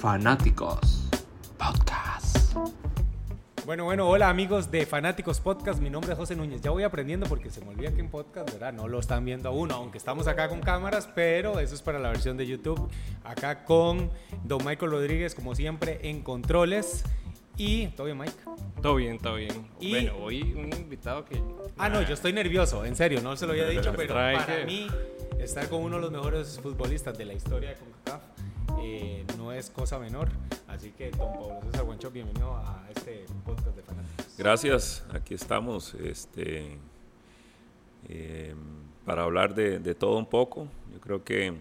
[0.00, 1.08] Fanáticos
[1.58, 2.54] Podcast.
[3.66, 6.60] Bueno, bueno, hola amigos de Fanáticos Podcast, mi nombre es José Núñez.
[6.60, 8.72] Ya voy aprendiendo porque se me olvida que en podcast, ¿verdad?
[8.72, 12.10] No lo están viendo aún, aunque estamos acá con cámaras, pero eso es para la
[12.10, 12.88] versión de YouTube.
[13.24, 14.10] Acá con
[14.44, 17.02] Don Michael Rodríguez, como siempre, en controles.
[17.56, 18.32] Y, ¿todo bien, Mike?
[18.80, 19.68] Todo bien, todo bien.
[19.80, 21.42] Y- Bueno, hoy un invitado que...
[21.76, 24.86] Ah, no, yo estoy nervioso, en serio, no se lo había dicho, pero para mí
[25.40, 28.22] estar con uno de los mejores futbolistas de la historia de CONCACAF
[28.80, 30.28] eh, no es cosa menor.
[30.66, 34.34] Así que, don Pablo César Guancho, bienvenido a este podcast de Fanáticos.
[34.36, 36.78] Gracias, aquí estamos este,
[38.08, 38.54] eh,
[39.04, 40.68] para hablar de, de todo un poco.
[40.92, 41.54] Yo creo que,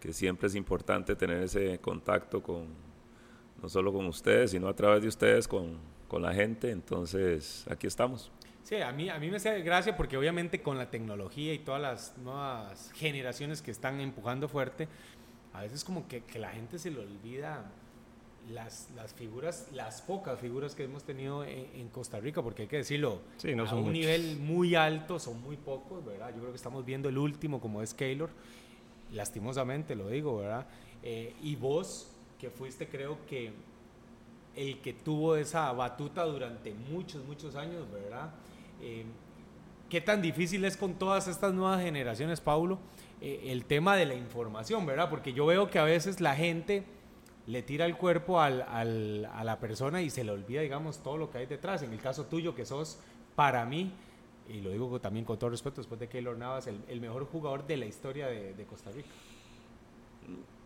[0.00, 2.66] que siempre es importante tener ese contacto con
[3.62, 6.70] no solo con ustedes, sino a través de ustedes con, con la gente.
[6.70, 8.30] Entonces, aquí estamos.
[8.64, 11.80] Sí, a mí, a mí me hace gracia porque obviamente con la tecnología y todas
[11.80, 14.88] las nuevas generaciones que están empujando fuerte,
[15.54, 17.70] a veces como que, que la gente se le olvida
[18.50, 22.68] las, las figuras, las pocas figuras que hemos tenido en, en Costa Rica, porque hay
[22.68, 23.98] que decirlo, Sí, no a son un muchos.
[24.00, 26.30] nivel muy alto son muy pocos, ¿verdad?
[26.30, 28.30] Yo creo que estamos viendo el último como es Keylor,
[29.12, 30.66] lastimosamente lo digo, ¿verdad?
[31.02, 33.52] Eh, y vos, que fuiste creo que
[34.56, 38.30] el que tuvo esa batuta durante muchos, muchos años, ¿verdad?
[38.80, 39.04] Eh,
[39.88, 42.78] ¿Qué tan difícil es con todas estas nuevas generaciones, Paulo,
[43.22, 45.08] eh, el tema de la información, ¿verdad?
[45.08, 46.84] Porque yo veo que a veces la gente
[47.46, 51.30] le tira el cuerpo al- a la persona y se le olvida, digamos, todo lo
[51.30, 51.82] que hay detrás.
[51.82, 52.98] En el caso tuyo, que sos,
[53.34, 53.92] para mí,
[54.48, 57.66] y lo digo también con todo respeto, después de Keylor Navas, el, el mejor jugador
[57.66, 59.08] de la historia de, Costa Rica.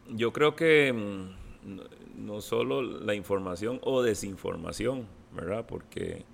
[0.09, 1.83] Yo creo que mm, no,
[2.17, 5.67] no solo la información o desinformación, ¿verdad?
[5.67, 6.25] Porque,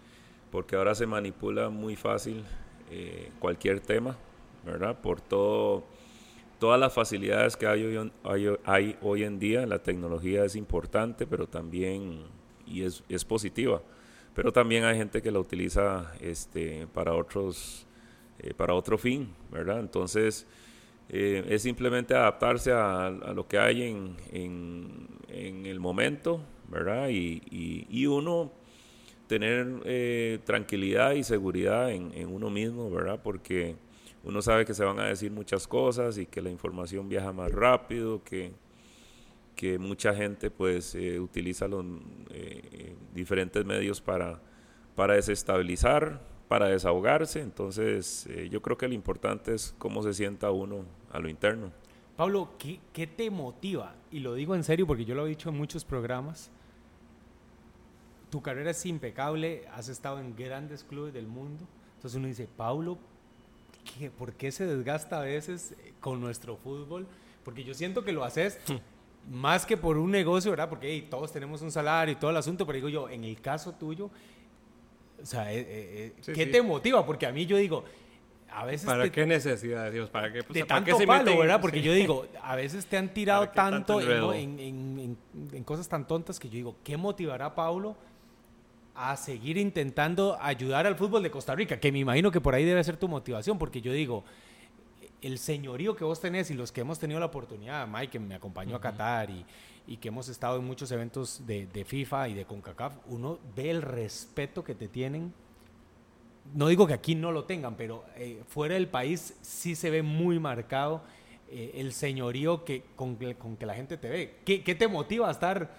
[0.51, 2.45] porque ahora se manipula muy fácil
[2.91, 4.17] eh, cualquier tema,
[4.65, 5.01] ¿verdad?
[5.01, 5.85] Por todo,
[6.63, 11.49] todas las facilidades que hay hoy, hay, hoy en día, la tecnología es importante, pero
[11.49, 12.21] también,
[12.69, 13.83] y es, positiva,
[14.33, 17.85] pero también hay gente que la utiliza este, para otros,
[18.39, 19.81] eh, para otro fin, ¿verdad?
[19.81, 20.47] Entonces,
[21.09, 25.09] eh, es simplemente adaptarse a, lo que hay en, en-
[25.67, 27.09] el momento, ¿verdad?
[27.09, 28.53] Y, y- y uno
[29.27, 33.19] tener eh, tranquilidad y seguridad en, en uno mismo, ¿verdad?
[33.21, 33.75] Porque
[34.25, 37.51] uno sabe que se van a decir muchas cosas y que la información viaja más
[37.51, 38.53] rápido, que,
[39.57, 41.85] que mucha gente pues eh, utiliza los
[42.31, 44.41] eh, eh, diferentes medios para,
[44.95, 47.41] para desestabilizar, para desahogarse.
[47.41, 51.73] Entonces eh, yo creo que lo importante es cómo se sienta uno a lo interno.
[52.17, 53.95] Pablo, ¿qué, qué te motiva?
[54.11, 56.51] Y lo digo en serio porque yo lo he dicho en muchos programas.
[58.31, 61.67] Tu carrera es impecable, has estado en grandes clubes del mundo.
[61.97, 62.99] Entonces uno dice, Pablo,
[63.85, 67.07] ¿qué- ¿por qué se desgasta a veces eh, con nuestro fútbol?
[67.45, 68.59] Porque yo siento que lo haces
[69.31, 70.69] más que por un negocio, ¿verdad?
[70.69, 73.41] Porque hey, todos tenemos un salario y todo el asunto, pero digo yo, en el
[73.41, 74.11] caso tuyo,
[75.23, 76.51] o sea, eh, eh, eh, Sí, ¿qué sí.
[76.51, 77.05] te motiva?
[77.07, 77.85] Porque a mí yo digo,
[78.51, 80.11] a veces ¿Para te- qué necesidad, Dios?
[80.11, 81.39] ¿Para qué, o de ¿para qué tanto se palo, meten?
[81.41, 81.61] ¿verdad?
[81.61, 81.85] Porque Sí.
[81.85, 85.19] yo digo, a veces te han tirado ¿Para qué tanto tanto en, en- en-
[85.53, 87.97] en- cosas tan tontas que yo digo, ¿qué motivará a Paulo
[88.95, 91.79] a seguir intentando ayudar al fútbol de Costa Rica?
[91.81, 94.25] Que me imagino que por ahí debe ser tu motivación, porque yo digo,
[95.21, 98.35] el señorío que vos tenés y los que hemos tenido la oportunidad, Mike, que me
[98.35, 99.45] acompañó a Qatar y,
[99.87, 103.71] y que hemos estado en muchos eventos de, de FIFA y de CONCACAF, uno ve
[103.71, 105.33] el respeto que te tienen
[106.55, 110.03] no digo que aquí no lo tengan, pero eh, fuera del país sí se ve
[110.03, 111.03] muy marcado
[111.51, 114.35] eh, el señorío que, con, con que la gente te ve.
[114.45, 115.75] ¿Qué, qué te motiva a estar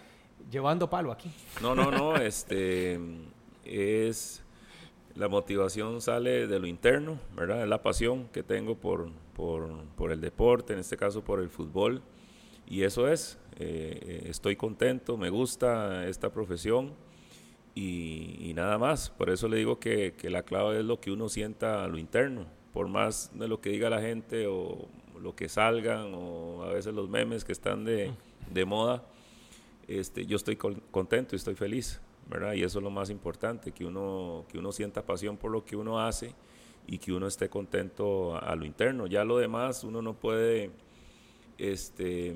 [0.52, 1.32] llevando palo aquí?
[1.62, 3.00] No, no, no, este
[3.66, 4.44] es
[5.16, 7.64] la motivación sale de lo interno, ¿verdad?
[7.64, 11.50] Es la pasión que tengo por, por, por el deporte, en este caso por el
[11.50, 12.02] fútbol,
[12.66, 16.94] y eso es, eh, estoy contento, me gusta esta profesión
[17.76, 21.12] y, y nada más, por eso le digo que, que la clave es lo que
[21.12, 24.88] uno sienta a lo interno, por más de lo que diga la gente o
[25.22, 28.12] lo que salgan o a veces los memes que están de,
[28.52, 29.04] de moda,
[29.88, 32.54] este, yo estoy con- contento y estoy feliz, ¿verdad?
[32.54, 35.76] Y eso es lo más importante, que uno, que uno sienta pasión por lo que
[35.76, 36.34] uno hace
[36.88, 39.08] y que uno esté contento a, a lo interno.
[39.08, 40.72] Ya lo demás uno no puede,
[41.58, 42.32] este,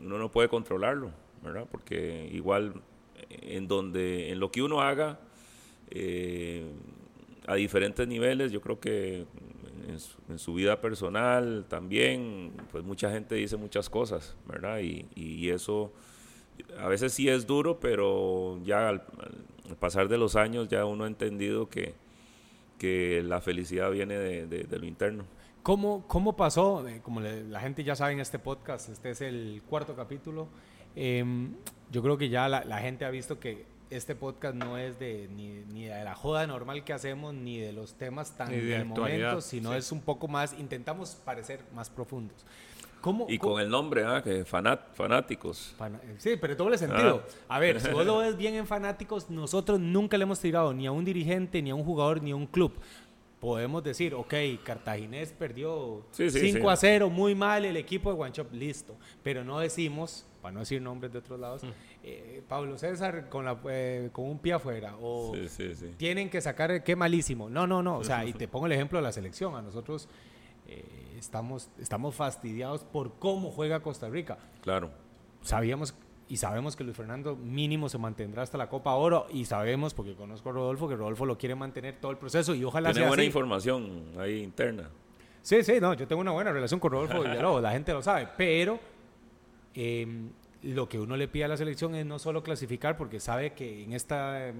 [0.00, 1.10] uno no puede controlarlo,
[1.42, 1.66] ¿verdad?
[1.70, 2.74] Porque igual
[3.28, 5.20] en donde, en lo que uno haga,
[5.90, 6.64] eh,
[7.46, 9.26] a diferentes niveles, yo creo que
[9.88, 14.80] en su, en su vida personal también, pues mucha gente dice muchas cosas, ¿verdad?
[14.80, 15.92] Y, y eso
[16.78, 19.02] a veces sí es duro, pero ya al,
[19.68, 21.94] al pasar de los años ya uno ha entendido que,
[22.78, 25.24] que la felicidad viene de, de- de lo interno.
[25.62, 26.86] ¿Cómo, cómo pasó?
[26.88, 30.48] Eh, como le- la gente ya sabe en este podcast, este es el cuarto capítulo.
[30.96, 31.54] Em,
[31.90, 35.28] yo creo que ya la, la gente ha visto que este podcast no es de
[35.34, 38.84] ni, ni de la joda normal que hacemos, ni de los temas tan Ni de
[38.84, 39.78] momento, sino sí.
[39.78, 42.46] es un poco más, intentamos parecer más profundos.
[43.00, 44.22] ¿Cómo, Y cómo- con el nombre, ¿ah?
[44.22, 45.74] que fanat- fanáticos.
[46.18, 47.22] Sí, pero doble sentido.
[47.48, 50.86] A ver, si vos lo ves bien en fanáticos, nosotros nunca le hemos tirado ni
[50.86, 52.72] a un dirigente, ni a un jugador, ni a un club.
[53.40, 56.66] Podemos decir, ok, Cartaginés perdió Sí, sí, 5 sí.
[56.68, 58.94] a 0, muy mal el equipo de Guanchop, listo.
[59.22, 61.62] Pero no decimos, para no decir nombres de otros lados,
[62.04, 65.86] eh, Pablo César con, la, eh, con un pie afuera, o Sí, sí, sí.
[65.96, 67.48] tienen que sacar, qué malísimo.
[67.48, 67.96] No, no, no.
[67.96, 69.54] O sea, y te pongo el ejemplo de la selección.
[69.56, 70.06] A nosotros
[70.68, 70.84] eh,
[71.20, 74.90] estamos, estamos fastidiados por cómo juega Costa Rica Claro.
[75.42, 75.94] sabíamos
[76.28, 80.14] y sabemos que Luis Fernando mínimo se mantendrá hasta la Copa Oro y sabemos, porque
[80.14, 83.08] conozco a Rodolfo, que Rodolfo lo quiere mantener todo el proceso y ojalá Tiene sea
[83.08, 83.26] buena así.
[83.26, 84.88] información ahí interna.
[85.42, 88.28] Sí, sí, no, yo tengo una buena relación con Rodolfo Villalobos, la gente lo sabe,
[88.36, 88.78] pero
[89.74, 90.30] eh,
[90.62, 93.82] lo que uno le pide a la selección es no solo clasificar, porque sabe que
[93.82, 94.52] en esta,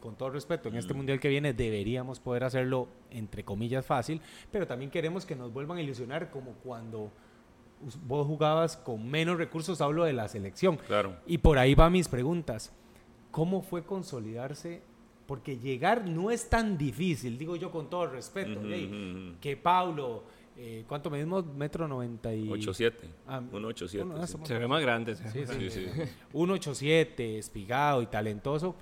[0.00, 4.20] con todo respeto, en este mundial que viene deberíamos poder hacerlo entre comillas fácil,
[4.50, 7.10] pero también queremos que nos vuelvan a ilusionar como cuando
[8.06, 10.76] vos jugabas con menos recursos, hablo de la selección.
[10.76, 11.16] Claro.
[11.26, 12.72] Y por ahí van mis preguntas.
[13.30, 14.82] ¿Cómo fue consolidarse?
[15.26, 18.60] Porque llegar no es tan difícil, digo yo con todo respeto.
[19.40, 20.24] Que Paulo,
[20.56, 21.44] eh, ¿cuánto medimos?
[21.46, 22.48] Metro 90 y...
[22.48, 22.92] 8-7.
[23.26, 24.02] Ah, 1-8-7.
[24.02, 24.36] uno, ah, sí.
[24.44, 25.14] Se ve más grande.
[25.16, 25.86] Sí, sí, Sí, sí.
[26.32, 28.74] 1.87, espigado y talentoso.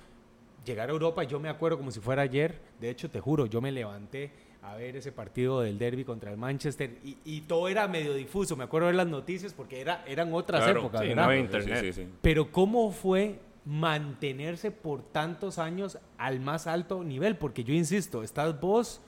[0.65, 2.59] Llegar a Europa, yo me acuerdo como si fuera ayer.
[2.79, 4.31] De hecho, te juro, yo me levanté
[4.61, 8.55] a ver ese partido del derby contra el Manchester y, y todo era medio difuso.
[8.55, 11.25] Me acuerdo de las noticias porque era, eran otras Claro, épocas, sí, ¿verdad?
[11.25, 11.79] no internet.
[11.81, 12.07] sí, sí.
[12.21, 17.37] Pero ¿cómo fue mantenerse por tantos años al más alto nivel?
[17.37, 19.01] Porque yo insisto, estás vos,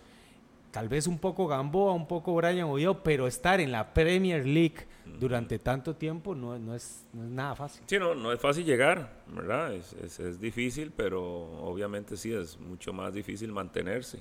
[0.74, 4.88] tal vez un poco Gamboa, un poco Brian Oviedo, pero estar en la Premier League
[5.20, 7.84] durante tanto tiempo no, no, es, no es nada fácil.
[7.86, 9.72] Sí, no, no es fácil llegar, ¿verdad?
[9.76, 11.22] Es, es- es difícil, pero
[11.62, 14.20] obviamente sí es mucho más difícil mantenerse.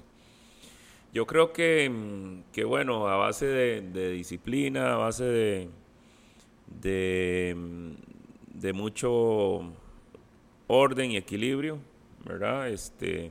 [1.14, 5.68] Yo creo que, mm, que bueno, a base de, de disciplina, a base de,
[6.80, 9.72] de, mm, de mucho
[10.66, 11.78] orden y equilibrio,
[12.26, 12.68] ¿verdad?
[12.68, 13.30] Este,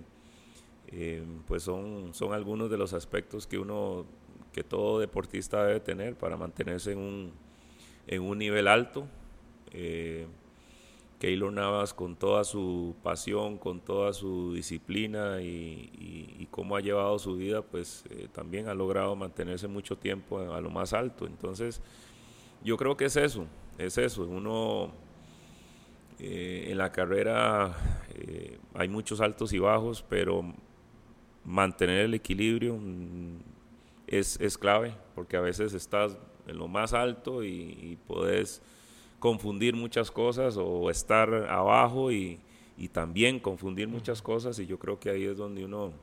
[0.92, 4.06] eh, pues son, son algunos de los aspectos que uno,
[4.54, 7.32] que todo deportista debe tener para mantenerse en un,
[8.08, 9.06] en un nivel alto.
[9.74, 10.28] Eh,
[11.20, 15.46] Keylor Navas con toda su pasión, con toda su disciplina y,
[16.00, 20.40] y- y cómo ha llevado su vida, pues eh, también ha logrado mantenerse mucho tiempo
[20.40, 21.28] a, lo más alto.
[21.28, 21.82] Entonces,
[22.64, 23.46] yo creo que es eso,
[23.78, 24.24] es eso.
[24.26, 24.92] Uno
[26.20, 27.76] eh, en la carrera
[28.16, 30.54] eh, hay muchos altos y bajos, pero
[31.46, 33.38] mantener el equilibrio mm,
[34.08, 36.18] es, es clave, porque a veces estás
[36.48, 38.62] en lo más alto y, y podés
[39.20, 42.40] confundir muchas cosas o estar abajo y,
[42.78, 45.94] y también confundir muchas cosas y yo creo que ahí es donde uno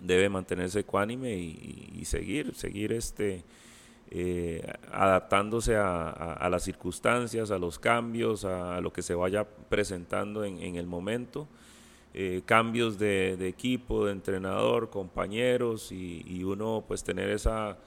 [0.00, 3.44] debe mantenerse ecuánime y, y- y seguir, seguir este,
[4.10, 9.14] eh, adaptándose a, a- a las circunstancias, a los cambios, a, a lo que se
[9.14, 11.48] vaya presentando en, en el momento.
[12.12, 17.78] Eh, cambios de, de equipo, de entrenador, compañeros y, y uno pues tener esa,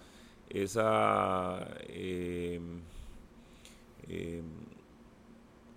[0.50, 2.60] esa eh,
[4.08, 4.42] eh,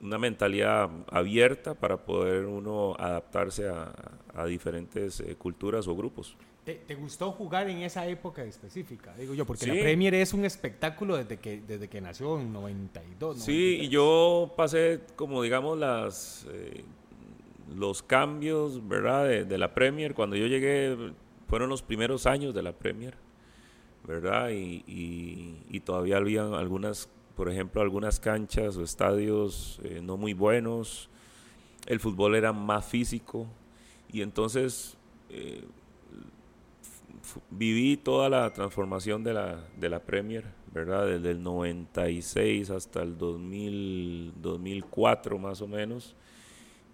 [0.03, 3.93] una mentalidad abierta para poder uno adaptarse a,
[4.35, 6.37] a diferentes eh, culturas o grupos.
[6.65, 9.15] ¿Te, te gustó jugar en esa época específica?
[9.17, 9.71] Digo yo, porque Sí.
[9.73, 13.39] la Premier es un espectáculo desde que, desde que nació en 92.
[13.39, 13.85] Sí, 93.
[13.85, 16.85] y yo pasé como digamos las eh,
[17.75, 19.27] los cambios, ¿verdad?
[19.27, 20.15] De, de la Premier.
[20.15, 20.97] Cuando yo llegué
[21.49, 23.15] fueron los primeros años de la Premier,
[24.07, 24.51] ¿verdad?
[24.51, 30.35] Y, y- y todavía habían algunas, por ejemplo, algunas canchas o estadios eh, no muy
[30.35, 31.09] buenos.
[31.87, 33.47] El fútbol era más físico
[34.13, 34.97] y entonces
[35.31, 35.65] eh,
[37.51, 41.07] viví toda la transformación de la, de la Premier, ¿verdad?
[41.07, 46.15] Desde el 96 hasta el 2000, 2004 más o menos.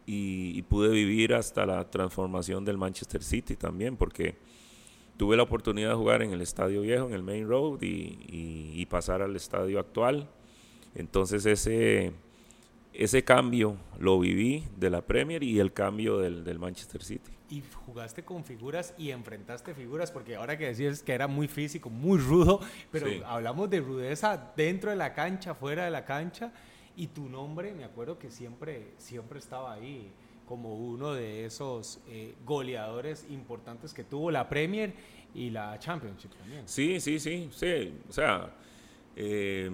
[0.06, 4.36] Y, y pude vivir hasta la transformación del Manchester City también, porque
[5.16, 7.86] tuve la oportunidad de jugar en el Estadio Viejo, en el Main Road, y,
[8.28, 10.28] y- y pasar al estadio actual.
[10.96, 12.12] Entonces ese,
[12.92, 17.30] ese cambio lo viví de la Premier y el cambio del, del Manchester City.
[17.48, 21.90] Y jugaste con figuras y enfrentaste figuras, porque ahora que decías que era muy físico,
[21.90, 23.20] muy rudo, pero Sí.
[23.24, 26.52] hablamos de rudeza dentro de la cancha, fuera de la cancha,
[26.96, 30.10] y tu nombre, me acuerdo que siempre, siempre estaba ahí
[30.46, 34.92] como uno de esos eh, goleadores importantes que tuvo la Premier
[35.34, 36.62] y la Championship también.
[36.66, 37.94] Sí, sí, sí, sí.
[38.08, 38.50] O sea,
[39.16, 39.70] eh,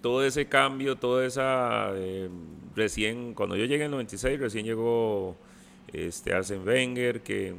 [0.00, 1.90] todo ese cambio, toda esa...
[1.94, 2.28] eh,
[2.74, 5.36] recién, cuando yo llegué en el 96, recién llegó
[5.92, 7.54] este Arsene Wenger, que,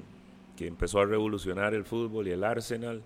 [0.58, 3.04] que empezó a revolucionar el fútbol y el Arsenal.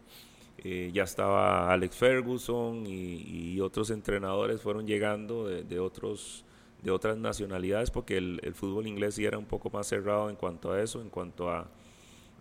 [0.64, 6.46] Eh, ya estaba Alex Ferguson y, otros entrenadores fueron llegando de, otros
[6.82, 10.72] de otras nacionalidades porque el, fútbol inglés sí era un poco más cerrado en cuanto
[10.72, 11.68] a eso, en cuanto a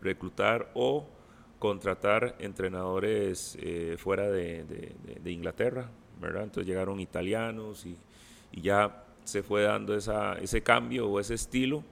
[0.01, 1.07] reclutar o
[1.59, 4.95] contratar entrenadores eh, fuera de,
[5.25, 5.91] Inglaterra.
[6.23, 7.97] Entonces llegaron italianos y,
[8.53, 11.83] y ya se fue dando esa, ese cambio o ese estilo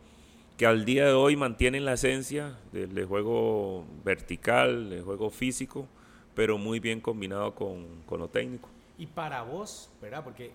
[0.57, 5.89] que al día de hoy mantienen la esencia del, del juego vertical, del juego físico,
[6.35, 8.69] pero muy bien combinado con, con lo técnico.
[8.99, 10.23] Y para vos, ¿verdad?
[10.25, 10.53] Porque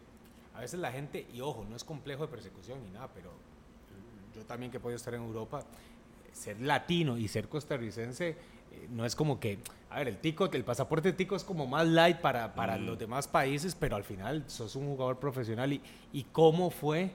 [0.56, 3.32] a veces la gente, y ojo, no es complejo de persecución ni nada, pero
[4.36, 5.64] yo también que he podido estar en Europa,
[6.34, 8.30] ser latino y ser costarricense
[8.72, 9.58] eh, no es como que,
[9.90, 12.86] a ver, el tico, el pasaporte tico es como más light para, para Mm.
[12.86, 15.82] los demás países, pero al final sos un jugador profesional y,
[16.14, 17.12] y cómo fue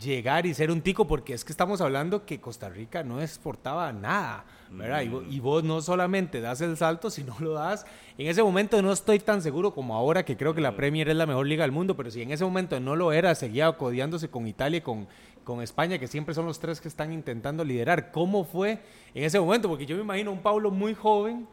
[0.00, 3.92] llegar y ser un tico, porque es que estamos hablando que Costa Rica no exportaba
[3.92, 5.02] nada, ¿verdad?
[5.02, 7.86] Y, vo- y vos no solamente das el salto, sino lo das.
[8.18, 11.16] En ese momento no estoy tan seguro como ahora, que creo que la Premier es
[11.16, 14.28] la mejor liga del mundo, pero si en ese momento no lo era, seguía codiándose
[14.28, 15.06] con Italia y con,
[15.44, 18.10] con España, que siempre son los tres que están intentando liderar.
[18.10, 18.80] ¿Cómo fue
[19.14, 19.68] en ese momento?
[19.68, 21.46] Porque yo me imagino un Pablo muy joven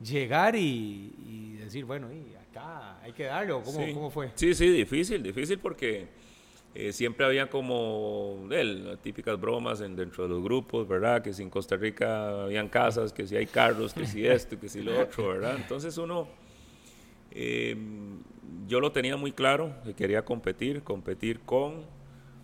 [0.00, 3.92] llegar y, y decir, bueno, y acá hay que darle, o cómo, sí.
[3.92, 4.30] cómo fue.
[4.34, 6.08] Sí, sí, difícil, difícil porque
[6.74, 11.22] eh, siempre había como las típicas bromas en, dentro de los grupos, ¿verdad?
[11.22, 14.68] Que si en Costa Rica habían casas, que si hay carros, que si esto, que
[14.68, 15.56] si lo otro, ¿verdad?
[15.56, 16.28] Entonces uno,
[17.30, 17.76] eh,
[18.66, 21.82] yo lo tenía muy claro, que quería competir, competir con,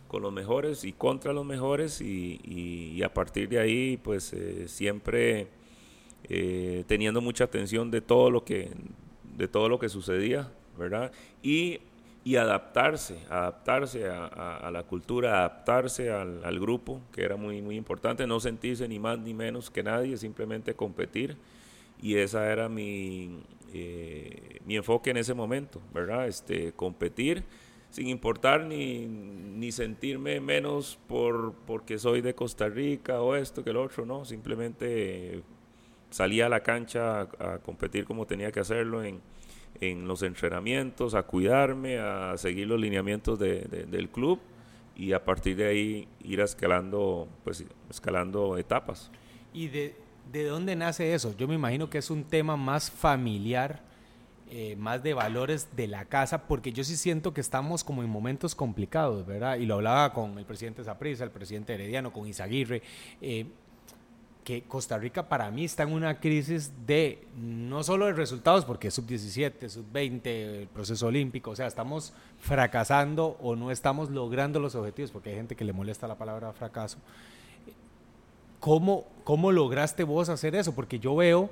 [0.06, 5.48] con los mejores y contra los mejores y a partir de ahí, pues eh, siempre
[6.24, 8.70] eh, teniendo mucha atención de todo lo que
[9.36, 11.10] de todo lo que sucedía, ¿verdad?
[11.42, 11.80] Y,
[12.22, 18.26] y adaptarse, adaptarse a, la cultura, adaptarse al, al grupo, que era muy, muy importante,
[18.26, 21.36] no sentirse ni más ni menos que nadie, simplemente competir.
[22.02, 23.40] Y esa era mi,
[23.72, 26.28] eh, mi enfoque en ese momento, ¿verdad?
[26.28, 27.44] Este, competir
[27.90, 33.70] sin importar ni, ni sentirme menos por, porque soy de Costa Rica o esto que
[33.70, 35.42] el otro, no, simplemente
[36.10, 39.20] salía a la cancha a, a competir como tenía que hacerlo en,
[39.80, 44.38] en los entrenamientos, a cuidarme, a seguir los lineamientos de- de- del club
[44.96, 49.10] y a partir de ahí ir escalando, pues, escalando etapas.
[49.54, 49.94] ¿Y de,
[50.32, 51.34] de dónde nace eso?
[51.36, 53.80] Yo me imagino que es un tema más familiar,
[54.50, 58.10] eh, más de valores de la casa, porque yo sí siento que estamos como en
[58.10, 59.56] momentos complicados, ¿verdad?
[59.58, 62.82] Y lo hablaba con el presidente Zaprisa, el presidente Herediano, con Izaguirre,
[63.22, 63.46] eh,
[64.44, 68.88] que Costa Rica para mí está en una crisis de no solo de resultados, porque
[68.88, 74.74] es sub-17, sub-20, el proceso olímpico, o sea, estamos fracasando o no estamos logrando los
[74.74, 76.98] objetivos, porque hay gente que le molesta la palabra fracaso.
[78.60, 80.74] ¿Cómo, ¿Cómo lograste vos hacer eso?
[80.74, 81.50] Porque yo veo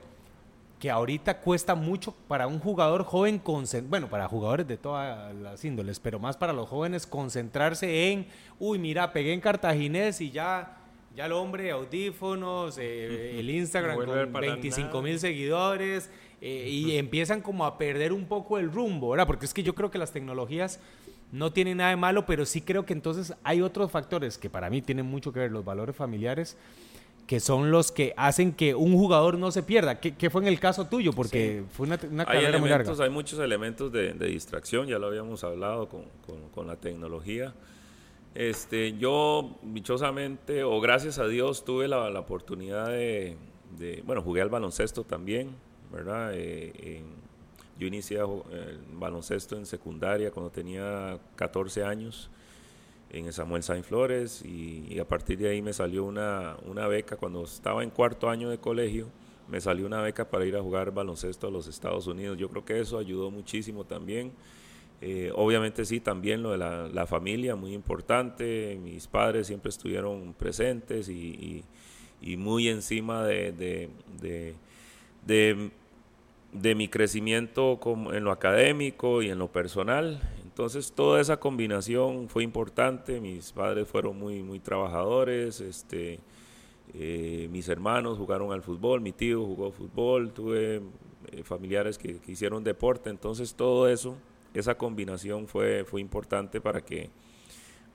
[0.78, 3.42] que ahorita cuesta mucho para un jugador joven,
[3.88, 8.26] bueno, para jugadores de todas las índoles, pero más para los jóvenes concentrarse en,
[8.60, 10.77] uy, mira, pegué en Cartaginés y ya,
[11.18, 16.10] ya el hombre, audífonos, eh, el Instagram No con para 25 mil seguidores,
[16.40, 19.26] eh, y empiezan como a perder un poco el rumbo, ¿verdad?
[19.26, 20.78] Porque es que yo creo que las tecnologías
[21.32, 24.70] no tienen nada de malo, pero sí creo que entonces hay otros factores que para
[24.70, 26.56] mí tienen mucho que ver, los valores familiares,
[27.26, 29.98] que son los que hacen que un jugador no se pierda.
[29.98, 31.12] ¿Qué, qué fue en el caso tuyo?
[31.12, 32.92] Porque fue una, una Hay carrera muy larga.
[33.04, 37.52] hay muchos elementos de, de distracción, ya lo habíamos hablado con, con- con la tecnología.
[38.38, 43.36] Este, yo, dichosamente, o gracias a Dios, tuve la, oportunidad de,
[44.04, 45.56] bueno, jugué al baloncesto también,
[45.90, 46.30] ¿verdad?
[46.34, 47.02] Eh,
[47.80, 52.30] yo inicié el baloncesto en secundaria cuando tenía 14 años
[53.10, 56.86] en el Samuel Sainz Flores y, y a partir de ahí me salió una, una
[56.86, 57.16] beca.
[57.16, 59.08] Cuando estaba en cuarto año de colegio
[59.48, 62.38] me salió una beca para ir a jugar baloncesto a los Estados Unidos.
[62.38, 64.30] Yo creo que eso ayudó muchísimo también
[65.00, 71.08] Eh, obviamente sí también lo de la, familia muy importante mis padres siempre estuvieron presentes
[71.08, 71.64] y,
[72.20, 73.90] y- muy encima de, de-
[74.20, 74.54] de-
[75.26, 75.70] de
[76.52, 80.20] de mi crecimiento como en lo académico y en lo personal.
[80.44, 83.20] Entonces toda esa combinación fue importante.
[83.20, 85.60] Mis padres fueron muy, muy trabajadores.
[85.60, 86.18] Este,
[86.94, 90.80] eh, mis hermanos jugaron al fútbol, mi tío jugó fútbol, tuve
[91.32, 93.10] eh, familiares que, que hicieron deporte.
[93.10, 94.16] Entonces todo eso,
[94.60, 97.10] esa combinación fue, fue importante para que,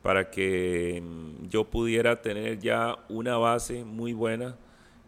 [0.02, 4.56] para que mm, yo pudiera tener ya una base muy buena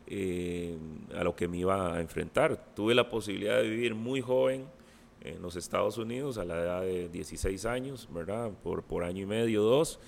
[0.08, 0.78] eh,
[1.16, 2.74] a lo que me iba a enfrentar.
[2.76, 4.66] Tuve la posibilidad de vivir muy joven
[5.22, 8.52] en los Estados Unidos a la edad de 16 años, ¿verdad?
[8.64, 10.00] Por, por año y medio, dos.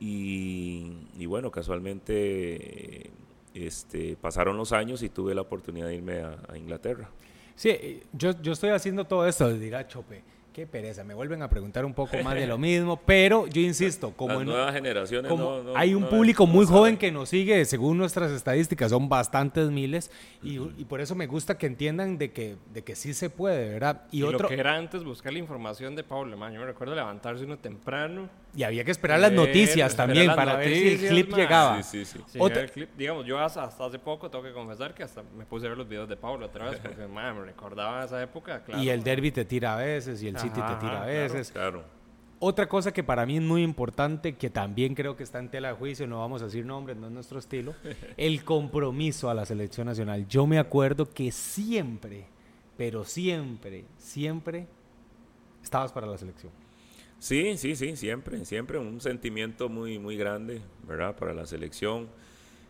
[0.00, 3.10] Y, bueno, casualmente
[3.54, 7.10] este, pasaron los años y tuve la oportunidad de irme a, Inglaterra.
[7.54, 10.22] Sí, yo, yo estoy haciendo todo esto, dirá Chope.
[10.54, 14.12] Qué pereza, me vuelven a preguntar un poco más de lo mismo, pero yo insisto,
[14.16, 16.96] como, Las en- nuevas generaciones como no- no- hay un no- público no muy joven
[16.96, 20.12] que nos sigue, según nuestras estadísticas, son bastantes miles,
[20.44, 23.68] y, y por eso me gusta que entiendan de que, de que sí se puede,
[23.72, 24.02] ¿verdad?
[24.12, 26.52] Y, Y, otro, lo que era antes buscar la información de Pablo, man.
[26.52, 28.28] Yo me recuerdo levantarse uno temprano.
[28.56, 31.30] y había que esperar las noticias esperar también las para ver si el noticias, clip
[31.30, 31.40] man.
[31.40, 31.82] llegaba.
[31.82, 32.24] Sí, sí, sí.
[32.28, 32.90] Sí, Otra- el clip.
[32.96, 35.78] Digamos, yo hasta, hasta hace poco tengo que confesar que hasta me puse a ver
[35.78, 38.80] los videos de Pablo otra vez porque man, me recordaba esa época, claro.
[38.80, 41.06] y el derby te tira a veces, y el City te tira a claro.
[41.06, 41.50] veces.
[41.50, 41.94] Claro.
[42.46, 45.68] Otra cosa que para mí es muy importante, que también creo que está en tela
[45.68, 47.74] de juicio, no vamos a decir nombres, no es nuestro estilo,
[48.18, 50.26] el compromiso a la selección nacional.
[50.28, 52.26] Yo me acuerdo que siempre,
[52.76, 54.66] pero siempre, siempre
[55.62, 56.52] estabas para la selección.
[57.18, 61.16] Sí, sí, sí, siempre, siempre un sentimiento muy, muy grande, ¿verdad?
[61.16, 62.08] Para la selección.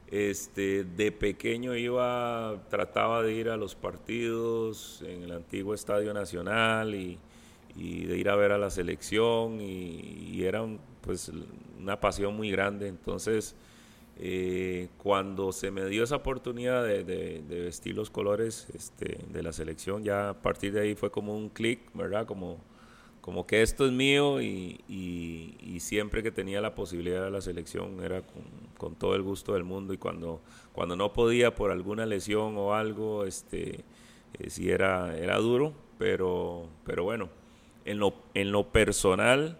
[0.07, 6.95] Este, de pequeño iba, trataba de ir a los partidos en el antiguo Estadio Nacional
[6.95, 7.19] y,
[7.77, 10.01] y de ir a ver a la selección y,
[10.33, 10.65] y era
[11.01, 11.31] pues
[11.81, 12.89] una pasión muy grande.
[12.89, 13.57] Entonces,
[14.19, 19.43] eh, cuando se me dio esa oportunidad de, de- de vestir los colores este, de
[19.43, 22.27] la selección, ya a partir de ahí fue como un clic, ¿verdad?
[22.27, 22.59] Como,
[23.21, 24.81] como que esto es mío y,
[25.81, 28.43] siempre que tenía la posibilidad de la selección era con,
[28.79, 30.41] con todo el gusto del mundo y cuando,
[30.73, 33.85] cuando no podía por alguna lesión o algo, este,
[34.39, 37.29] eh, sí era, era duro, pero, pero bueno,
[37.85, 39.59] en lo, en lo personal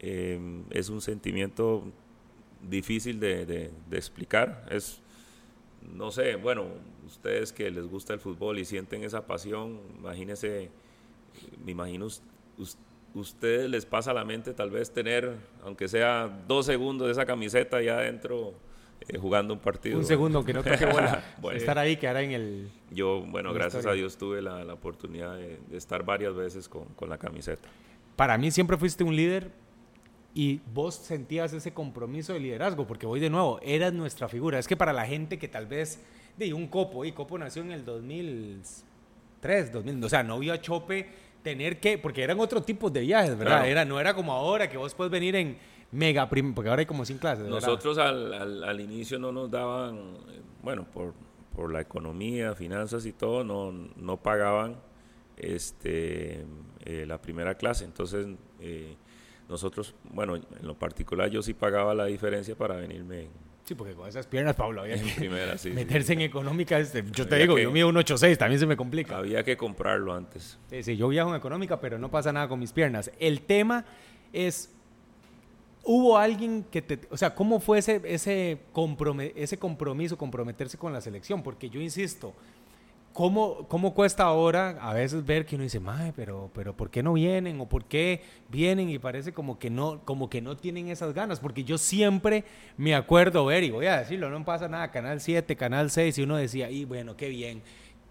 [0.00, 0.38] eh,
[0.70, 1.84] es un sentimiento
[2.68, 4.66] difícil de, de- explicar.
[4.70, 5.00] Es,
[5.94, 6.64] no sé, bueno,
[7.06, 10.70] ustedes que les gusta el fútbol y sienten esa pasión, imagínense,
[11.64, 12.22] me imagino us-
[12.58, 12.78] us-
[13.14, 17.26] ustedes les pasa a la mente tal vez tener, aunque sea dos segundos de esa
[17.26, 18.54] camiseta ya adentro
[19.08, 19.98] eh, jugando un partido.
[19.98, 21.22] Un segundo, que no toque bola.
[21.40, 21.58] Bueno.
[21.58, 22.70] Estar ahí, quedar en el...
[22.90, 23.92] Yo, bueno, gracias historia.
[23.92, 27.68] a Dios tuve la, la oportunidad de, de estar varias veces con, con la camiseta.
[28.16, 29.50] Para mí siempre fuiste un líder
[30.34, 34.58] y vos sentías ese compromiso de liderazgo, porque voy de nuevo, eras nuestra figura.
[34.58, 36.00] Es que para la gente que tal vez,
[36.36, 40.60] de un Copo, y Copo nació en el 2003, 2000, o sea, no vio a
[40.60, 41.08] Chope
[41.44, 43.58] tener que, porque eran otro tipo de viajes, ¿verdad?
[43.58, 43.64] Claro.
[43.70, 45.56] Era, no era como ahora que vos puedes venir en
[45.94, 47.44] mega porque ahora hay como sin clases.
[47.44, 47.60] ¿verdad?
[47.60, 50.18] Nosotros al, al, al inicio no nos daban,
[50.62, 51.14] bueno, por,
[51.54, 54.76] por la economía, finanzas y todo, no, no pagaban
[55.36, 56.44] este,
[56.84, 57.84] eh, la primera clase.
[57.84, 58.26] Entonces,
[58.60, 58.96] eh,
[59.48, 63.94] nosotros, bueno, en lo particular yo sí pagaba la diferencia para venirme en, Sí, porque
[63.94, 65.56] con esas piernas, Pablo, había que primera.
[65.56, 65.74] sí, sí.
[65.74, 66.78] meterse en económica.
[66.78, 69.16] este, yo te digo, que- yo mido un 8.6, también se me complica.
[69.16, 70.58] Había que comprarlo antes.
[70.68, 73.10] Sí, sí, yo viajo en económica, pero no pasa nada con mis piernas.
[73.18, 73.86] El tema
[74.34, 74.73] es,
[75.84, 77.00] ¿hubo alguien que te...
[77.10, 78.58] O sea, ¿cómo fue ese, ese,
[79.36, 81.42] ese compromiso, comprometerse con la selección?
[81.42, 82.32] Porque yo insisto,
[83.12, 87.02] ¿cómo, ¿cómo cuesta ahora a veces ver que uno dice, mae, pero, pero ¿por qué
[87.02, 87.60] no vienen?
[87.60, 88.90] ¿O por qué vienen?
[88.90, 91.40] Y parece como que, no, como que no tienen esas ganas.
[91.40, 92.44] Porque yo siempre
[92.76, 96.22] me acuerdo ver, y voy a decirlo, no pasa nada, Canal 7, Canal 6, y
[96.22, 97.62] uno decía, y bueno, qué bien.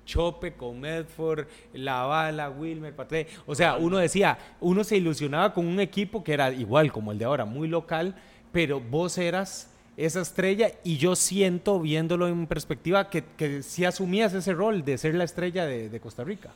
[0.05, 3.27] Chope con Medford, La Bala, Wilmer, Paté.
[3.45, 7.17] O sea, uno decía, uno se ilusionaba con un equipo que era igual como el
[7.17, 8.15] de ahora, muy local,
[8.51, 14.53] pero vos eras esa estrella y yo siento, viéndolo en perspectiva, que, que asumías ese
[14.53, 16.51] rol de ser la estrella de, de Costa Rica.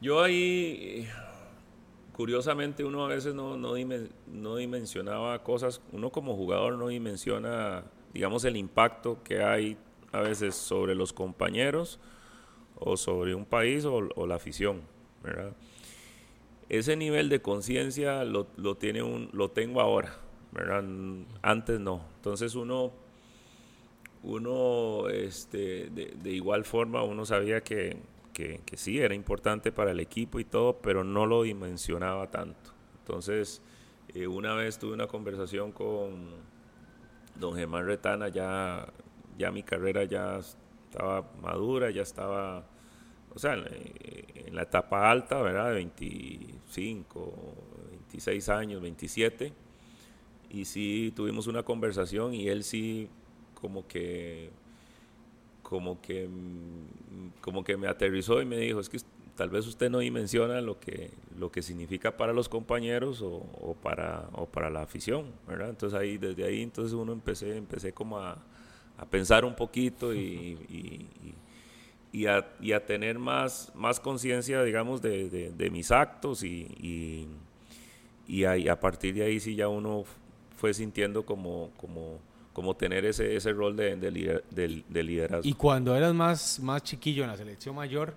[0.00, 1.08] Yo ahí,
[2.12, 7.84] curiosamente, uno a veces no, no, dimen- no dimensionaba cosas, uno como jugador no dimensiona,
[8.14, 9.76] digamos, el impacto que hay
[10.12, 11.98] a veces sobre los compañeros
[12.78, 14.82] o sobre un país o, la afición.
[16.68, 20.16] Ese nivel de conciencia lo, lo, tiene un, lo tengo ahora.
[21.42, 22.02] Antes no.
[22.16, 22.92] Entonces uno,
[24.22, 27.96] uno este, de, igual forma, uno sabía que,
[28.32, 32.72] que, que, sí, era importante para el equipo y todo, pero no lo dimensionaba tanto.
[33.00, 33.62] Entonces,
[34.14, 36.30] eh, una vez tuve una conversación con
[37.34, 38.86] don Germán Retana, ya,
[39.38, 40.40] ya mi carrera ya
[40.96, 42.64] estaba madura, ya estaba,
[43.34, 45.68] o sea, en, la etapa alta, ¿verdad?
[45.68, 47.32] De 25,
[47.90, 49.52] 26 años, 27.
[50.50, 53.08] Y sí tuvimos una conversación y él sí
[53.54, 54.50] como que
[55.62, 56.28] como que
[57.40, 58.98] como que me aterrizó y me dijo es que
[59.34, 63.74] tal vez usted no dimensiona lo que lo que significa para los compañeros o, o
[63.82, 68.20] para o para la afición verdad entonces ahí desde ahí entonces uno empecé empecé como
[68.20, 68.38] a,
[68.98, 71.06] a pensar un poquito y,
[72.12, 77.28] y, a, y, a, tener más, más conciencia, digamos, de, de, de, mis actos y,
[78.26, 80.04] y, a, a partir de ahí sí ya uno
[80.56, 81.70] fue sintiendo como...
[81.76, 82.18] como
[82.56, 85.46] como tener ese, ese rol de, de, lider, de, de, liderazgo.
[85.46, 88.14] Y cuando eras más, más chiquillo en la selección mayor,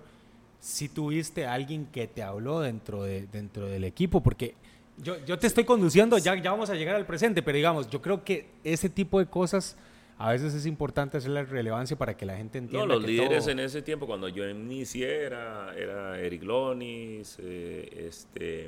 [0.58, 4.54] si ¿sí tuviste a alguien que te habló dentro, de, dentro del equipo, porque
[4.96, 8.00] yo, yo te estoy conduciendo, ya, ya vamos a llegar al presente, pero digamos, yo
[8.00, 9.76] creo que ese tipo de cosas
[10.20, 12.86] a veces es importante hacer la relevancia para que la gente entienda.
[12.86, 13.52] No, los que líderes todo...
[13.52, 18.66] en ese tiempo, cuando yo inicié, era, era Eric Lonis, eh, este,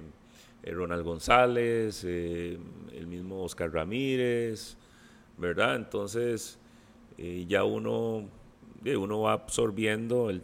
[0.62, 2.57] eh, Ronald González, eh,
[2.95, 4.79] el mismo Oscar Ramírez,
[5.37, 5.77] ¿verdad?
[5.77, 6.59] Entonces,
[7.19, 8.31] eh, ya uno,
[8.83, 10.43] uno va absorbiendo el,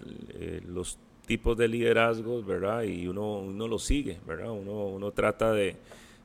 [0.67, 2.83] los tipos de liderazgos, ¿verdad?
[2.83, 4.51] Y uno, uno lo sigue, ¿verdad?
[4.51, 5.77] Uno, uno trata de,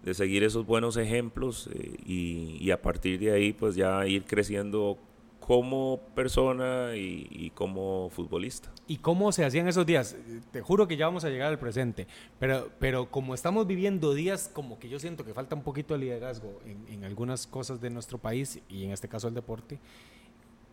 [0.04, 4.26] de seguir esos buenos ejemplos eh, y, y, a partir de ahí, pues ya ir
[4.26, 4.98] creciendo
[5.40, 8.70] como persona y, y, como futbolista.
[8.88, 10.16] ¿Y cómo se hacían esos días?
[10.52, 12.08] Te juro que ya vamos a llegar al presente,
[12.40, 16.02] pero, pero como estamos viviendo días como que yo siento que falta un poquito de
[16.02, 19.80] liderazgo en, en algunas cosas de nuestro país y en este caso el deporte,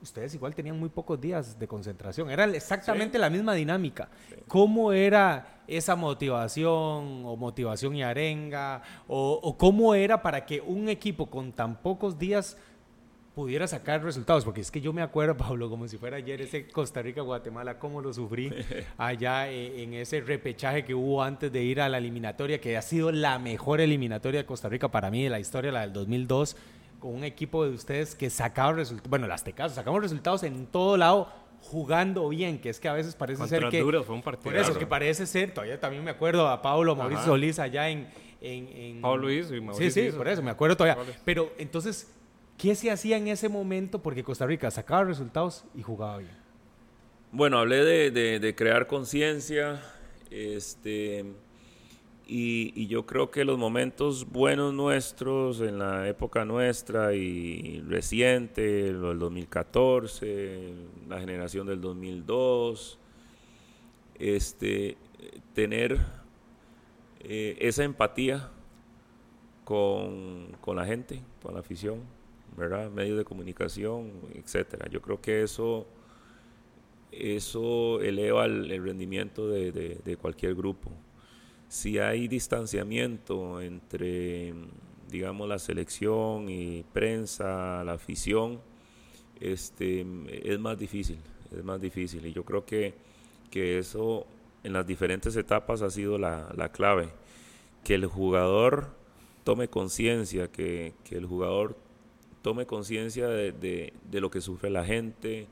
[0.02, 2.30] ustedes igual tenían muy pocos días de concentración.
[2.30, 3.20] Era exactamente sí.
[3.20, 4.08] la misma dinámica.
[4.28, 4.36] Sí.
[4.48, 8.82] ¿Cómo era esa motivación o motivación y arenga?
[9.06, 12.56] O, o, cómo era para que un equipo con tan pocos días
[13.34, 14.44] pudiera sacar resultados?
[14.44, 18.00] Porque es que yo me acuerdo, Pablo, como si fuera ayer ese Costa Rica-Guatemala, cómo
[18.00, 18.52] lo sufrí
[18.96, 23.12] allá en ese repechaje que hubo antes de ir a la eliminatoria, que ha sido
[23.12, 26.56] la mejor eliminatoria de Costa Rica para mí de la historia, la del 2002
[27.00, 30.96] con un equipo de ustedes que sacaba resultados, bueno, las Tecas, sacamos resultados en todo
[30.96, 31.28] lado
[31.62, 34.44] jugando bien, que es que a veces parece Contra ser que Honduras fue un partido.
[34.52, 37.30] por eso que parece ser, todavía también me acuerdo a Pablo Mauricio Ajá.
[37.30, 38.08] Solís allá en,
[38.40, 39.90] en, en Pablo Luis y Mauricio.
[39.90, 41.02] Sí, sí, por eso me acuerdo todavía.
[41.24, 42.10] Pero entonces,
[42.56, 44.00] ¿qué se hacía en ese momento?
[44.00, 46.38] Porque Costa Rica sacaba resultados y jugaba bien.
[47.32, 49.82] Bueno, hablé de, de, de crear conciencia,
[50.30, 51.26] este
[52.32, 59.00] y, yo creo que los momentos buenos nuestros en la época nuestra y reciente, el
[59.18, 60.72] 2014,
[61.08, 63.00] la generación del 2002,
[64.20, 64.96] este,
[65.54, 65.98] tener
[67.18, 68.48] eh, esa empatía
[69.64, 72.00] con, con, la gente, con la afición,
[72.56, 72.92] ¿verdad?
[72.92, 74.88] medios de comunicación, etcétera.
[74.88, 75.84] Yo creo que eso,
[77.10, 80.92] eso eleva el, rendimiento de cualquier grupo
[81.70, 84.52] si hay distanciamiento entre,
[85.08, 88.60] digamos, la selección y prensa, la afición,
[89.38, 90.04] este,
[90.42, 91.18] es más difícil,
[91.56, 92.26] es más difícil.
[92.26, 92.94] Y yo creo que,
[93.52, 94.26] que eso
[94.64, 97.10] en las diferentes etapas ha sido la, la clave.
[97.84, 98.88] Que el jugador
[99.44, 101.76] tome conciencia, que, que, el jugador
[102.42, 105.46] tome conciencia de, de, de, lo que sufre la gente,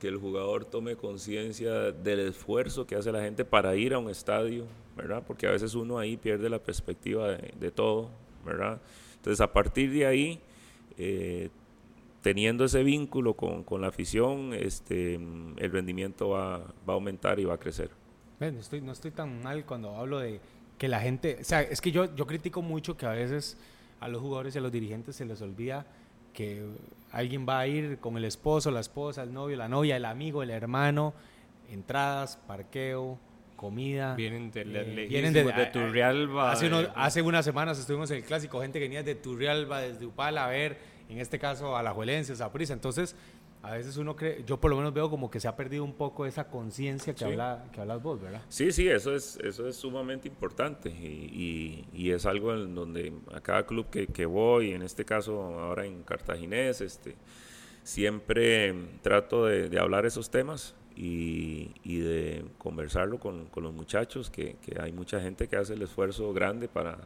[0.00, 4.10] que el jugador tome conciencia del esfuerzo que hace la gente para ir a un
[4.10, 4.66] estadio,
[4.98, 5.22] ¿verdad?
[5.26, 8.10] Porque a veces uno ahí pierde la perspectiva de, de todo,
[8.44, 8.80] ¿verdad?
[9.16, 10.40] Entonces, a partir de ahí,
[10.98, 11.48] eh,
[12.22, 17.44] teniendo ese vínculo con, con, la afición, este, el rendimiento va, va, a aumentar y
[17.44, 17.90] va a crecer.
[18.38, 20.40] Bueno, estoy, no estoy tan mal cuando hablo de
[20.76, 23.56] que la gente, o sea, es que yo, yo critico mucho que a veces
[24.00, 25.86] a los jugadores y a los dirigentes se les olvida
[26.32, 26.64] que
[27.10, 30.42] alguien va a ir con el esposo, la esposa, el novio, la novia, el amigo,
[30.42, 31.14] el hermano,
[31.68, 33.18] entradas, parqueo,
[33.58, 34.14] comida.
[34.14, 36.52] Vienen de, eh, vienen de, de Turrialba.
[36.52, 40.06] Hace, unos, hace, unas semanas estuvimos en el clásico, gente que venía de Turrialba, desde
[40.06, 40.78] Upala, a ver,
[41.10, 42.72] en este caso a la Juelense, a Prisa.
[42.72, 43.16] Entonces,
[43.62, 45.94] a veces uno cree, yo por lo menos veo como que se ha perdido un
[45.94, 47.24] poco esa conciencia que, sí.
[47.24, 48.42] habla, que hablas vos, ¿verdad?
[48.48, 53.12] Sí, sí, eso es, eso es sumamente importante y, y, y es algo en donde
[53.34, 57.16] a cada club que, que, voy, en este caso ahora en Cartaginés, este,
[57.82, 64.92] siempre trato de, de hablar esos temas y, de conversarlo con, los muchachos, que, hay
[64.92, 66.98] mucha gente que hace el esfuerzo grande para,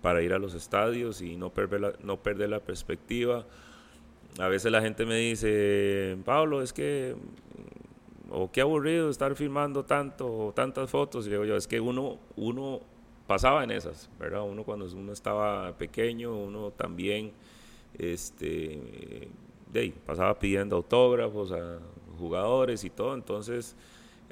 [0.00, 3.44] para ir a los estadios y no perder la, no perder la perspectiva
[4.38, 7.16] a veces la gente me dice, Pablo, es que,
[8.30, 11.26] o qué aburrido estar filmando tanto, tantas fotos.
[11.26, 12.80] Y digo yo, es que uno, uno
[13.26, 14.42] pasaba en esas, ¿verdad?
[14.42, 17.32] Uno cuando uno estaba pequeño, uno también,
[17.98, 19.28] este,
[20.04, 21.78] pasaba pidiendo autógrafos a
[22.16, 23.14] jugadores y todo.
[23.14, 23.76] Entonces,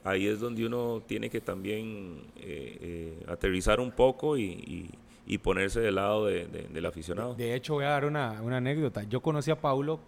[0.03, 4.91] ahí es donde uno tiene que también eh, eh, aterrizar un poco y, y
[5.27, 7.35] y ponerse del lado de, de, del aficionado.
[7.35, 9.05] De, hecho, voy a dar una, una, anécdota.
[9.05, 9.99] Yo conocí a Paulo,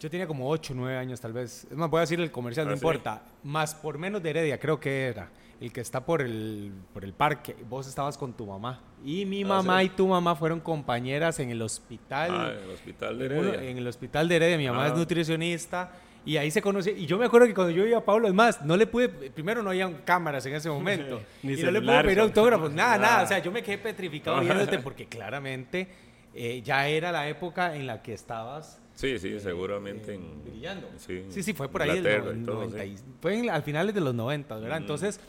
[0.00, 1.68] yo tenía como 8, 9 años tal vez.
[1.70, 2.80] Es más, voy a decir el comercial, ah, no ¿sí?
[2.80, 3.22] importa.
[3.44, 5.30] Más por menos de Heredia, creo que era.
[5.60, 7.54] el que está por el, por el parque.
[7.70, 8.80] Vos estabas con tu mamá.
[9.04, 9.86] Y mi Ah, mamá sí.
[9.86, 12.30] y tu mamá fueron compañeras en el hospital.
[12.32, 13.70] Ah, en el hospital de Heredia.
[13.70, 14.58] en el hospital de Heredia.
[14.58, 14.88] Mi mamá Ah.
[14.88, 15.92] es nutricionista.
[16.28, 16.94] Y ahí se conoció.
[16.94, 19.08] Y yo me acuerdo que cuando yo iba a Pablo, es más, no le pude.
[19.08, 21.22] Primero no había cámaras en ese momento.
[21.42, 22.70] Ni y no le pude pedir autógrafos.
[22.70, 23.22] Nada, nada.
[23.22, 25.88] O sea, yo me quedé petrificado viéndote porque claramente
[26.34, 28.78] eh, ya era la época en la que estabas.
[28.94, 30.44] Sí, sí, seguramente eh, en...
[30.44, 30.90] brillando.
[30.98, 32.96] Sí, Sí, sí, fue por ahí el todo, 90 sí.
[33.22, 34.80] fue en- al finales de los 90, ¿verdad?
[34.80, 34.82] Mm.
[34.82, 35.20] Entonces,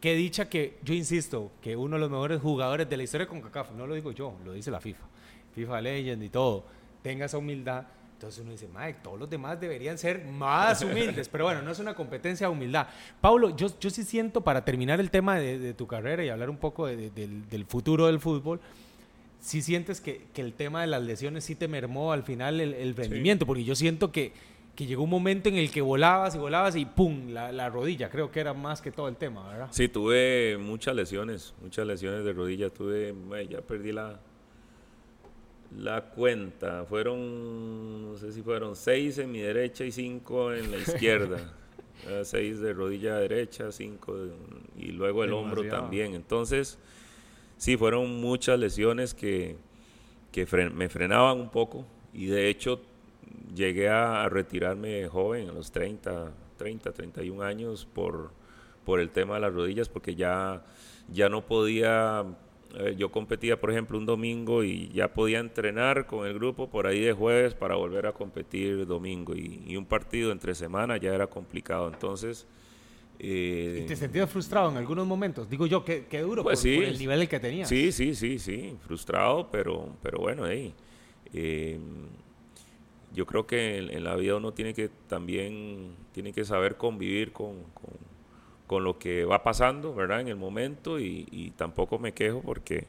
[0.00, 3.42] qué dicha que, yo insisto, que uno de los mejores jugadores de la historia con
[3.42, 5.04] CACAF, no lo digo yo, lo dice la FIFA,
[5.54, 6.64] FIFA Legend y todo,
[7.02, 7.84] tenga esa humildad.
[8.18, 11.78] Entonces uno dice, Mike, todos los demás deberían ser más humildes, pero bueno, no es
[11.78, 12.88] una competencia de humildad.
[13.20, 16.50] Paulo, yo, yo sí siento, para terminar el tema de, de tu carrera y hablar
[16.50, 18.58] un poco de- de- del, del futuro del fútbol,
[19.40, 22.74] si sientes que, que el tema de las lesiones sí te mermó al final el,
[22.74, 24.32] el rendimiento, porque yo siento que,
[24.74, 27.28] que llegó un momento en el que volabas y volabas y ¡pum!
[27.28, 29.68] La, la rodilla, creo que era más que todo el tema, ¿verdad?
[29.70, 32.68] Sí, tuve muchas lesiones, muchas lesiones de rodilla.
[32.68, 33.14] Tuve,
[33.48, 34.18] ya perdí la,
[35.76, 36.84] la cuenta.
[36.84, 41.38] Fueron, no sé si fueron seis en mi derecha y cinco en la izquierda.
[42.06, 44.32] Eh, seis de rodilla derecha, cinco de-
[44.78, 46.14] y luego el hombro también.
[46.14, 46.78] Entonces,
[47.56, 49.56] sí, fueron muchas lesiones que,
[50.32, 52.80] que me frenaban un poco y de hecho
[53.54, 58.30] llegué a, a retirarme joven, a los 30, 30, 31 años por,
[58.84, 60.64] por el tema de las rodillas, porque ya,
[61.12, 62.24] ya no podía,
[62.74, 66.86] eh, yo competía por ejemplo un domingo y ya podía entrenar con el grupo por
[66.86, 71.14] ahí de jueves para volver a competir domingo y, y un partido entre semana ya
[71.14, 72.46] era complicado, entonces...
[73.18, 75.48] eh, ¿Y te sentías frustrado en algunos momentos?
[75.48, 76.76] Digo yo, qué, qué duro Pues por, sí.
[76.76, 77.68] por el nivel que tenías.
[77.68, 80.72] Sí, sí, sí, sí, frustrado, pero, pero bueno, hey,
[81.32, 81.78] eh,
[83.14, 87.32] yo creo que en, en la vida uno tiene que también, tiene que saber convivir
[87.32, 87.87] con, con,
[88.68, 90.22] con lo que va pasando, ¿verdad?
[90.22, 92.86] En el momento y, y tampoco me quejo porque,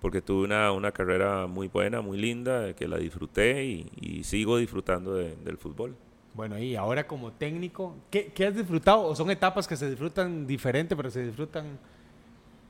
[0.00, 4.58] porque tuve una, una carrera muy buena, muy linda, que la disfruté y, y sigo
[4.58, 5.96] disfrutando de- del fútbol.
[6.34, 9.02] Bueno, y ahora como técnico, ¿qué, qué has disfrutado?
[9.04, 11.78] ¿O son etapas que se disfrutan diferente, pero se disfrutan...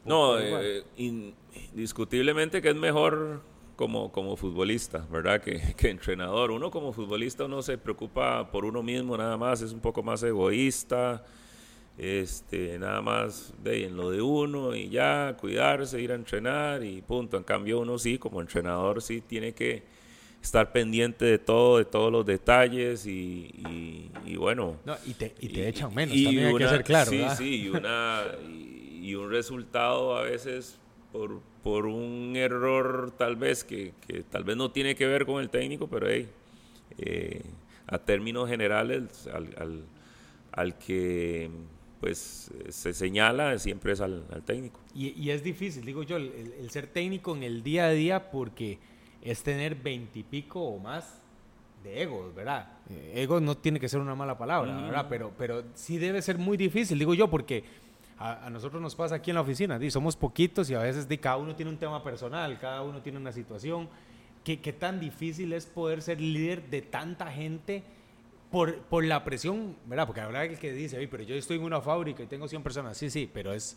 [0.04, 3.40] No, eh, indiscutiblemente que es mejor
[3.76, 5.40] como, como futbolista, ¿verdad?
[5.40, 6.50] Que, que entrenador.
[6.50, 10.22] Uno como futbolista uno se preocupa por uno mismo nada más, es un poco más
[10.22, 11.24] egoísta,
[11.98, 17.00] este, nada más de en lo de uno y ya, cuidarse, ir a entrenar y
[17.02, 17.36] punto.
[17.36, 19.82] En cambio uno sí, como entrenador sí tiene que
[20.42, 23.10] estar pendiente de todo, de todos los detalles y,
[23.54, 26.68] y- y bueno, No, y te, y te echan menos, y también hay que una-
[26.70, 27.36] ser claro, Sí, ¿verdad?
[27.36, 30.78] sí, y, una, y, y un resultado a veces
[31.12, 35.40] por, por un error tal vez que, que tal vez no tiene que ver con
[35.40, 36.28] el técnico, pero hey,
[36.98, 37.42] eh,
[37.86, 39.84] a términos generales, al, al,
[40.52, 41.50] al que
[42.02, 44.80] pues se señala siempre es al, al técnico.
[44.92, 48.80] Y, y es difícil, digo yo, el, ser técnico en el día a día porque
[49.22, 51.22] es tener veintipico o más
[51.84, 52.72] de egos, ¿verdad?
[52.90, 55.06] Eh, ego no tiene que ser una mala palabra, ¿verdad?
[55.08, 57.62] Pero, pero sí debe ser muy difícil, digo yo, porque
[58.18, 61.08] a, a nosotros nos pasa aquí en la oficina, di, somos poquitos y a veces
[61.08, 63.88] di, cada uno tiene un tema personal, cada uno tiene una situación.
[64.42, 67.84] ¿Qué, qué tan difícil es poder ser líder de tanta gente?
[68.52, 70.06] Por, por la presión, ¿verdad?
[70.06, 72.62] Porque habrá el que dice, "Oye, pero yo estoy en una fábrica y tengo 100
[72.62, 72.96] personas.
[72.96, 73.76] Sí, sí, pero es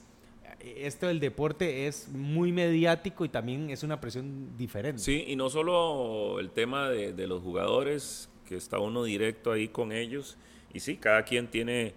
[0.59, 5.01] esto del deporte es muy mediático y también es una presión diferente.
[5.01, 9.67] Sí, y no solo el tema de, de los jugadores, que está uno directo ahí
[9.67, 10.37] con ellos,
[10.73, 11.93] y sí, cada quien tiene,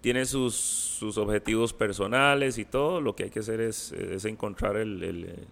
[0.00, 4.76] tiene sus, sus objetivos personales y todo, lo que hay que hacer es, es encontrar
[4.76, 5.46] el, el,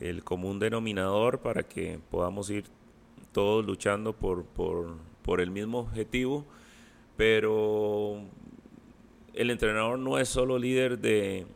[0.00, 2.64] el común denominador para que podamos ir
[3.32, 6.44] todos luchando por, por, por el mismo objetivo,
[7.16, 8.20] pero
[9.32, 11.46] el entrenador no es solo líder de,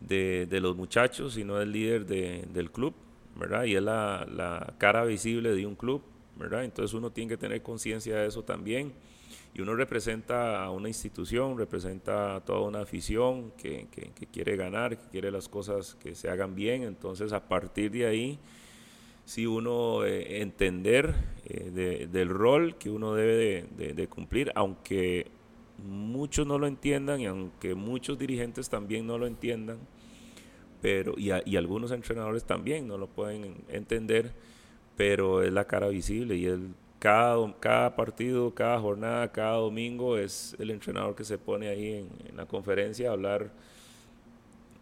[0.00, 2.94] de, los muchachos, sino es líder de- del club,
[3.36, 3.64] ¿verdad?
[3.64, 6.02] Y es la, la cara visible de un club,
[6.36, 6.64] ¿verdad?
[6.64, 8.92] Entonces uno tiene que tener conciencia de eso también.
[9.54, 14.98] Y uno representa a una institución, representa a toda una afición que, que- quiere ganar,
[14.98, 16.82] que quiere las cosas que se hagan bien.
[16.82, 18.38] Entonces a partir de ahí,
[19.24, 21.14] sí uno eh, entender
[21.46, 25.26] eh, de- del rol que uno debe de, cumplir, aunque
[25.86, 29.78] muchos no lo entiendan y aunque muchos dirigentes también no lo entiendan,
[30.82, 34.32] pero y, a- y algunos entrenadores también no lo pueden entender,
[34.96, 40.56] pero es la cara visible y el, cada, cada partido, cada jornada, cada domingo es
[40.58, 43.50] el entrenador que se pone ahí en, en la conferencia a hablar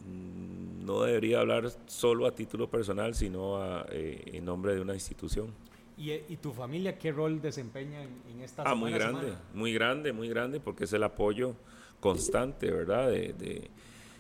[0.07, 4.95] mm, no debería hablar solo a título personal, sino a, eh, en nombre de una
[4.95, 5.49] institución.
[5.97, 9.45] ¿Y, y tu familia qué rol desempeña en, en esta Ah, muy semana grande, semana?
[9.55, 11.55] muy grande, muy grande, porque es el apoyo,
[12.01, 13.09] constante, ¿verdad?
[13.11, 13.71] De,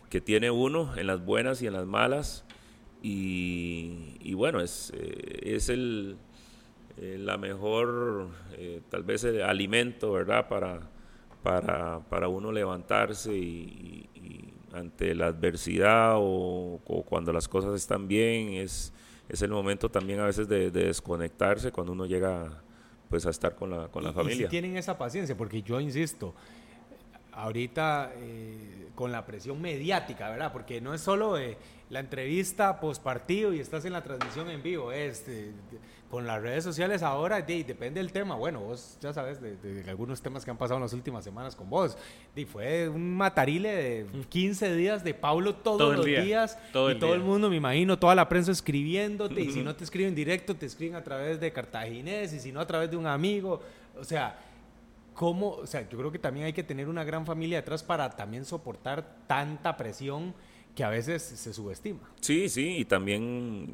[0.08, 2.44] que tiene uno en las buenas y en las malas.
[3.02, 6.16] Y, bueno, es, eh, es el,
[6.96, 10.48] eh, la mejor, eh, tal vez el alimento, ¿verdad?
[10.48, 10.80] Para,
[11.42, 14.08] para, para uno levantarse y,
[14.72, 18.92] ante la adversidad o, cuando las cosas están bien, es,
[19.28, 22.62] es el momento también a veces de, desconectarse cuando uno llega
[23.08, 24.42] pues a estar con la, con la familia.
[24.42, 26.34] Y si tienen esa paciencia, porque yo insisto,
[27.34, 30.52] ahorita eh, con la presión mediática, ¿verdad?
[30.52, 31.56] Porque no es solo eh,
[31.90, 35.52] la entrevista post partido y estás en la transmisión en vivo, es eh,
[36.10, 38.36] con las redes sociales ahora, depende del tema.
[38.36, 41.68] Bueno, vos ya sabes de, algunos temas que han pasado en las últimas semanas con
[41.68, 41.98] vos.
[42.36, 46.56] Y fue un matarile de 15 días de Pablo todos los días.
[46.72, 49.40] Todo y todo el mundo, me imagino, toda la prensa escribiéndote.
[49.40, 52.32] Y si no te escriben directo, te escriben a través de Cartaginés.
[52.32, 53.60] Y si no, a través de un amigo.
[53.98, 54.38] O sea,
[55.14, 55.50] ¿cómo?
[55.50, 58.44] O sea, yo creo que también hay que tener una gran familia detrás para también
[58.44, 60.34] soportar tanta presión
[60.74, 62.00] que a veces se subestima.
[62.20, 63.72] Sí, sí, y también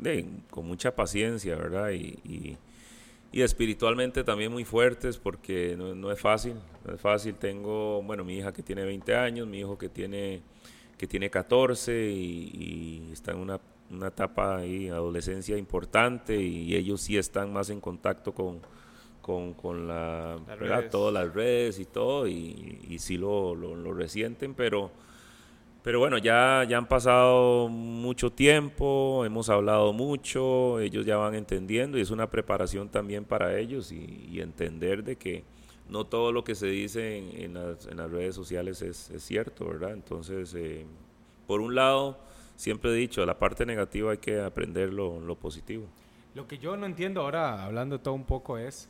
[0.51, 1.91] con mucha paciencia, ¿verdad?
[1.91, 2.59] Y, y,
[3.33, 7.37] espiritualmente también muy fuertes porque no, es fácil, no es fácil.
[7.37, 10.43] Tengo, bueno, mi hija que tiene 20 años, mi hijo que tiene,
[10.99, 17.17] que tiene 14 y, está en una, una etapa ahí, adolescencia importante y ellos sí
[17.17, 18.61] están más en contacto con,
[19.31, 20.37] con, con la,
[20.91, 24.91] todas las redes y todo y, y sí lo, lo, lo resienten, pero
[25.83, 31.97] pero bueno, ya, ya han pasado mucho tiempo, hemos hablado mucho, ellos ya van entendiendo
[31.97, 35.45] y es una preparación también para ellos y, entender de que
[35.89, 39.67] no todo lo que se dice en, las, en las, redes sociales es, es, cierto,
[39.67, 39.93] ¿verdad?
[39.93, 40.87] Entonces, eh,
[41.47, 42.19] por un lado,
[42.57, 45.87] siempre he dicho, la parte negativa hay que aprender lo, lo positivo.
[46.35, 48.89] Lo que yo no entiendo ahora, hablando todo un poco, es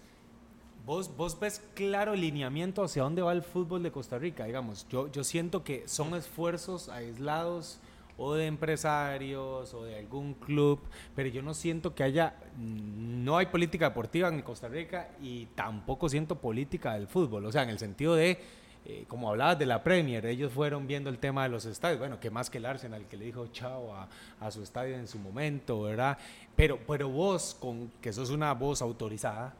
[0.90, 4.88] Vos, vos ves claro el lineamiento hacia dónde va el fútbol de Costa Rica, digamos.
[4.88, 7.78] Yo, yo siento que son esfuerzos aislados
[8.18, 10.80] o de empresarios o de algún club,
[11.14, 16.08] pero yo no siento que haya, no hay política deportiva en Costa Rica y tampoco
[16.08, 18.40] siento política del fútbol, o sea, en el sentido de,
[18.84, 22.18] eh, como hablabas de la Premier, ellos fueron viendo el tema de los estadios, bueno,
[22.18, 24.08] que más que el Arsenal que le dijo chao a,
[24.40, 26.18] a su estadio en su momento, ¿verdad?
[26.56, 29.54] Pero, pero vos, con, que sos una voz autorizada,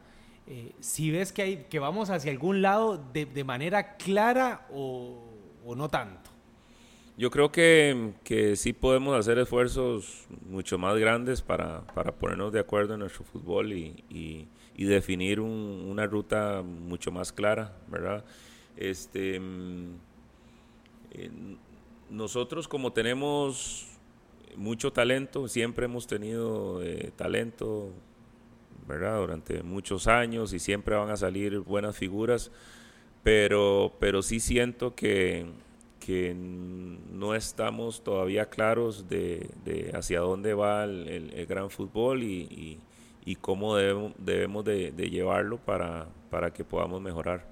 [0.47, 5.23] eh, si ves que, hay, que vamos hacia algún lado de, de manera clara o,
[5.65, 6.29] o, no tanto.
[7.17, 12.59] Yo creo que, que, sí podemos hacer esfuerzos mucho más grandes para, para ponernos de
[12.59, 14.47] acuerdo en nuestro fútbol y, y,
[14.83, 18.25] definir un, una ruta mucho más clara, ¿verdad?
[18.75, 19.93] Este, mm,
[22.09, 23.87] nosotros como tenemos
[24.55, 27.91] mucho talento, siempre hemos tenido eh, talento,
[28.97, 32.51] durante muchos años y siempre van a salir buenas figuras,
[33.23, 35.45] pero, pero sí siento que,
[35.99, 42.79] que no estamos todavía claros de, de hacia dónde va el, gran fútbol y,
[43.23, 47.51] y, cómo debemos, debemos de, llevarlo para, para que podamos mejorar.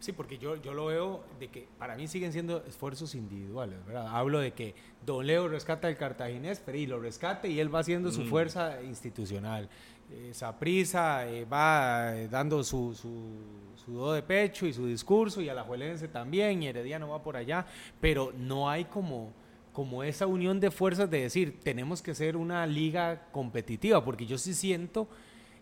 [0.00, 4.08] Sí, porque yo, yo lo veo de que para mí siguen siendo esfuerzos individuales, ¿verdad?
[4.08, 4.74] Hablo de que
[5.04, 8.28] Don Leo rescata el cartaginés, pero y lo rescate y él va haciendo su mm.
[8.28, 9.68] fuerza institucional
[10.30, 15.48] esa prisa eh, va eh, dando su, su, do de pecho y su discurso, y
[15.48, 17.66] a la Juelense también, y Herediano va por allá,
[18.00, 19.32] pero no hay como,
[19.72, 24.38] como esa unión de fuerzas de decir, tenemos que ser una liga competitiva, porque yo
[24.38, 25.08] sí siento,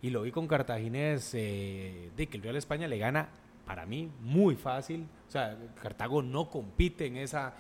[0.03, 3.31] y lo vi con Cartaginés, eh, de que el Real España le gana,
[3.65, 7.55] para mí, muy fácil, o sea, Cartago no compite en esa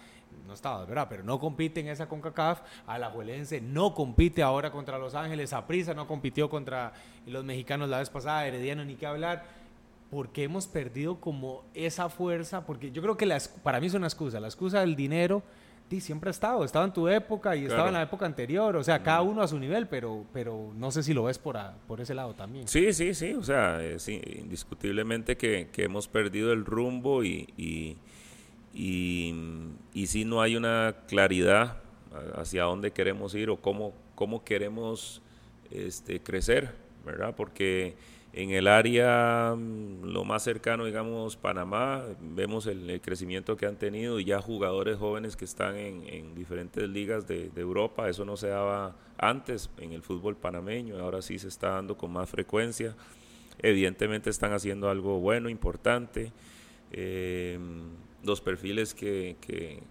[0.46, 1.06] no estaba, ¿verdad?
[1.08, 2.60] Pero no compite en esa CONCACAF.
[2.86, 5.52] Alajuelense no compite ahora contra Los Ángeles.
[5.52, 6.92] Aprisa no compitió contra
[7.26, 8.46] los mexicanos la vez pasada.
[8.46, 9.44] Herediano ni qué hablar.
[10.10, 12.64] Porque hemos perdido como esa fuerza.
[12.64, 14.40] Porque yo creo que la, para mí es una excusa.
[14.40, 15.42] La excusa del dinero
[15.98, 16.64] siempre ha estado.
[16.64, 18.76] Estaba en tu época y estaba en la época anterior.
[18.76, 21.58] O sea, cada uno a su nivel, pero, pero no sé si lo ves por,
[21.86, 22.68] por ese lado también.
[22.68, 23.32] Sí, sí, sí.
[23.32, 27.96] O sea, es indiscutiblemente que, hemos perdido el rumbo y y,
[28.72, 29.34] y
[30.06, 31.78] si no hay una claridad
[32.36, 35.22] hacia dónde queremos ir o cómo, cómo queremos
[35.70, 37.34] este, crecer, ¿verdad?
[37.36, 37.96] Porque
[38.32, 44.20] en el área mm, lo más cercano, digamos, Panamá, vemos el, crecimiento que han tenido
[44.20, 48.96] y ya jugadores jóvenes que están en, diferentes ligas de, Europa, eso no se daba
[49.18, 52.94] antes en el fútbol panameño, ahora sí se está dando con más frecuencia.
[53.60, 56.30] Evidentemente están haciendo algo bueno, importante.
[56.92, 57.58] Eh,
[58.22, 59.82] los perfiles que, que,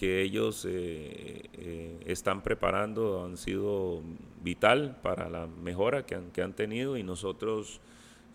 [0.00, 4.00] ellos eh, eh, están preparando han sido
[4.42, 7.80] vital para la mejora que han, que han tenido y nosotros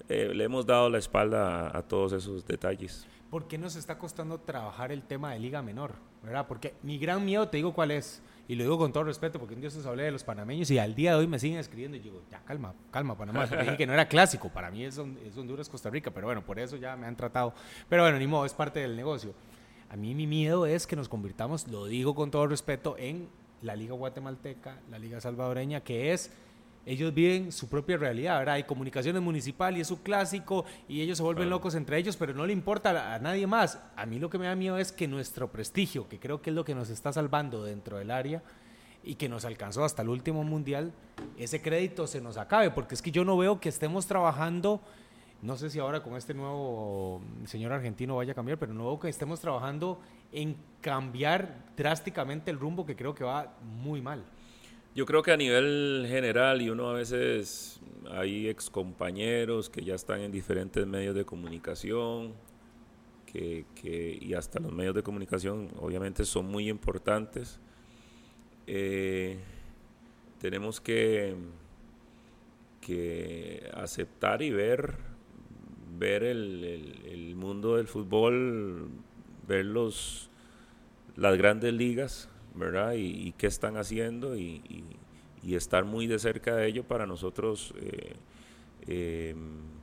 [0.10, 3.08] eh, le hemos dado la espalda a, a todos esos detalles.
[3.30, 5.94] ¿Por qué nos está costando trabajar el tema de Liga Menor?
[6.22, 6.48] ¿Verdad?
[6.48, 9.56] Porque mi gran miedo, te digo cuál es, y lo digo con todo respeto, porque
[9.56, 11.96] un día os hablé de los panameños y al día de hoy me siguen escribiendo
[11.96, 13.48] y digo, ya calma, calma, Panamá.
[13.48, 16.44] Porque dije que no era clásico, para mí es, es Honduras, Costa Rica, pero bueno,
[16.44, 17.54] por eso ya me han tratado.
[17.88, 19.34] Pero bueno, ni modo, es parte del negocio.
[19.90, 23.30] A mí mi miedo es que nos convirtamos, lo digo con todo respeto, en
[23.62, 26.32] la Liga Guatemalteca, la Liga Salvadoreña, que es
[26.86, 28.56] ellos viven su propia realidad, ¿verdad?
[28.56, 32.34] Hay comunicaciones municipal y es su clásico y ellos se vuelven locos entre ellos, pero
[32.34, 33.82] no le importa a, a nadie más.
[33.96, 36.56] A mí lo que me da miedo es que nuestro prestigio, que creo que es
[36.56, 38.44] lo que nos está salvando dentro del área
[39.04, 40.94] y que nos alcanzó hasta el último mundial,
[41.38, 44.82] ese crédito se nos acabe, porque es que yo no veo que estemos trabajando,
[45.42, 49.00] no sé si ahora con este nuevo señor argentino vaya a cambiar, pero no veo
[49.00, 50.00] que estemos trabajando
[50.32, 54.24] en cambiar drásticamente el rumbo que creo que va muy mal.
[54.96, 57.80] Yo creo que a nivel general, y uno a veces
[58.12, 62.34] hay excompañeros que ya están en diferentes medios de comunicación,
[63.26, 67.60] que, que- y hasta los medios de comunicación obviamente son muy importantes.
[68.68, 69.40] Eh,
[70.40, 71.36] tenemos que,
[72.82, 74.96] que aceptar y ver,
[75.98, 78.90] ver el, el- el mundo del fútbol,
[79.48, 80.30] ver los,
[81.16, 82.94] las grandes ligas, ¿verdad?
[82.96, 88.14] Y, qué están haciendo y estar muy de cerca de ello para nosotros eh,
[88.88, 89.36] eh,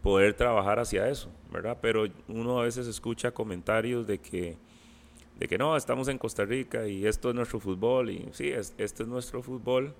[0.03, 1.79] poder trabajar hacia eso, ¿verdad?
[1.81, 4.57] Pero uno a veces escucha comentarios de que,
[5.39, 8.75] de que no, estamos en Costa Rica y esto es nuestro fútbol y sí, es-
[8.79, 9.95] este es nuestro fútbol,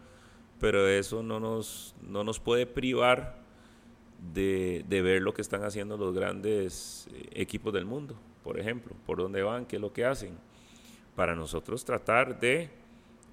[0.61, 3.39] pero eso no nos, no nos puede privar
[4.35, 8.95] de, de ver lo que están haciendo los grandes eh, equipos del mundo, por ejemplo,
[9.07, 10.35] por dónde van, qué es lo que hacen
[11.17, 12.71] para nosotros tratar de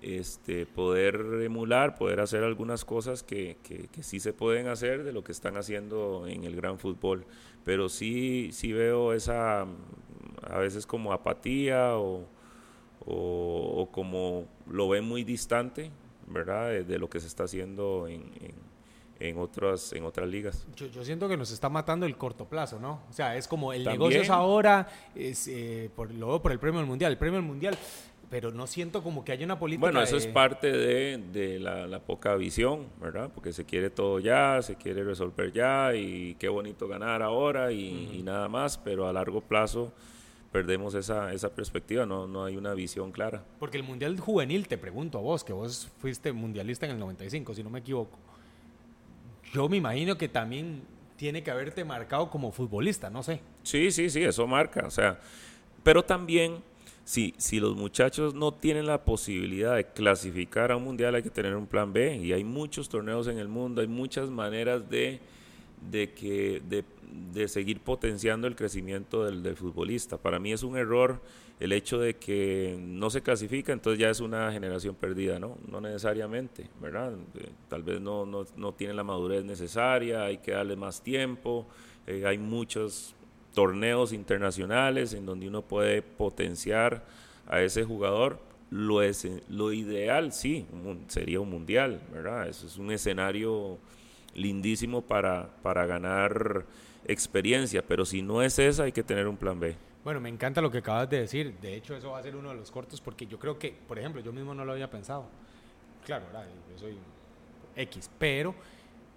[0.01, 5.23] este, poder emular, poder hacer algunas cosas que, que- sí se pueden hacer de lo
[5.23, 7.25] que están haciendo en el gran fútbol.
[7.65, 9.61] Pero sí, sí veo esa,
[10.43, 12.25] a veces como apatía o,
[13.05, 15.91] o- como lo ven muy distante,
[16.27, 16.69] ¿verdad?
[16.69, 18.66] De, de lo que se está haciendo en, en-
[19.19, 20.65] en otras, en otras ligas.
[20.75, 23.01] Yo, yo siento que nos está matando el corto plazo, ¿no?
[23.09, 23.99] O sea, es como el También.
[23.99, 27.35] negocio es ahora, es, eh, por, lo veo por el premio del mundial, el premio
[27.39, 27.77] del mundial,
[28.29, 29.81] pero no siento como que haya una política.
[29.81, 33.31] Bueno, eso de- es parte de, de la, la poca visión, ¿verdad?
[33.33, 38.17] Porque se quiere todo ya, se quiere resolver ya y qué bonito ganar ahora y,
[38.19, 39.93] y nada más, pero a largo plazo
[40.51, 43.43] perdemos esa, esa perspectiva, no, no hay una visión clara.
[43.59, 47.53] Porque el mundial juvenil, te pregunto a vos, que vos fuiste mundialista en el 95,
[47.53, 48.17] si no me equivoco.
[49.53, 50.81] Yo me imagino que también
[51.15, 53.41] tiene que haberte marcado como futbolista, no sé.
[53.63, 55.19] Sí, sí, sí, eso marca, o sea,
[55.83, 56.61] pero también
[57.07, 61.29] si, si los muchachos no tienen la posibilidad de clasificar a un mundial hay que
[61.29, 65.21] tener un plan B y hay muchos torneos en el mundo, hay muchas maneras de,
[65.89, 66.83] de, que, de,
[67.33, 70.17] de seguir potenciando el crecimiento del, futbolista.
[70.17, 71.21] Para mí es un error
[71.59, 75.57] el hecho de que no se clasifica, entonces ya es una generación perdida, ¿no?
[75.67, 77.13] No necesariamente, ¿verdad?
[77.35, 81.65] Eh, Tal vez no, no, no tiene la madurez necesaria, hay que darle más tiempo,
[82.05, 83.15] eh, hay muchos
[83.53, 87.05] torneos internacionales en donde uno puede potenciar
[87.47, 88.39] a ese jugador.
[88.69, 90.65] Lo, es, lo ideal, sí,
[91.07, 92.49] sería un mundial, ¿verdad?
[92.49, 93.77] Eso es un escenario
[94.35, 96.65] lindísimo para, para ganar
[97.05, 99.75] experiencia, pero si no es esa, hay que tener un plan B.
[100.03, 101.57] Bueno, me encanta lo que acabas de decir.
[101.59, 103.99] De hecho, eso va a ser uno de los cortos porque yo creo que, por
[103.99, 105.25] ejemplo, yo mismo no lo había pensado.
[106.05, 106.25] Claro,
[106.71, 106.97] yo soy
[107.75, 108.55] X, pero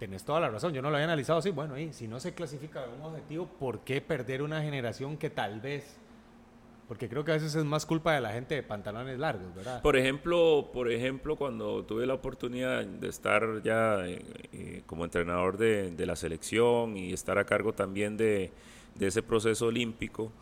[0.00, 0.72] tenés toda la razón.
[0.72, 1.50] Yo no lo había analizado así.
[1.50, 5.60] Bueno, y si no se clasifica un objetivo, ¿por qué perder una generación que tal
[5.60, 5.99] vez...
[6.90, 9.80] Porque creo que a veces es más culpa de la gente de pantalones largos, ¿verdad?
[9.80, 15.56] Por ejemplo, por ejemplo, cuando tuve la oportunidad de estar ya eh, eh, como entrenador
[15.56, 18.50] de, la selección y estar a cargo también de,
[18.98, 20.32] ese proceso olímpico,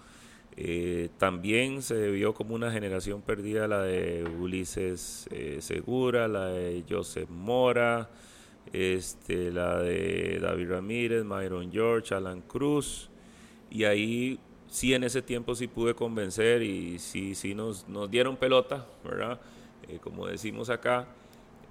[0.56, 5.28] eh, también se vio como una generación perdida la de Ulises
[5.58, 8.08] Segura, la de Joseph Mora,
[8.72, 13.10] este, la de David Ramírez, Myron George, Alan Cruz,
[13.70, 18.36] y ahí sí en ese tiempo sí pude convencer y sí, sí nos, nos dieron
[18.36, 19.40] pelota, ¿verdad?
[19.88, 21.06] Eh, como decimos acá,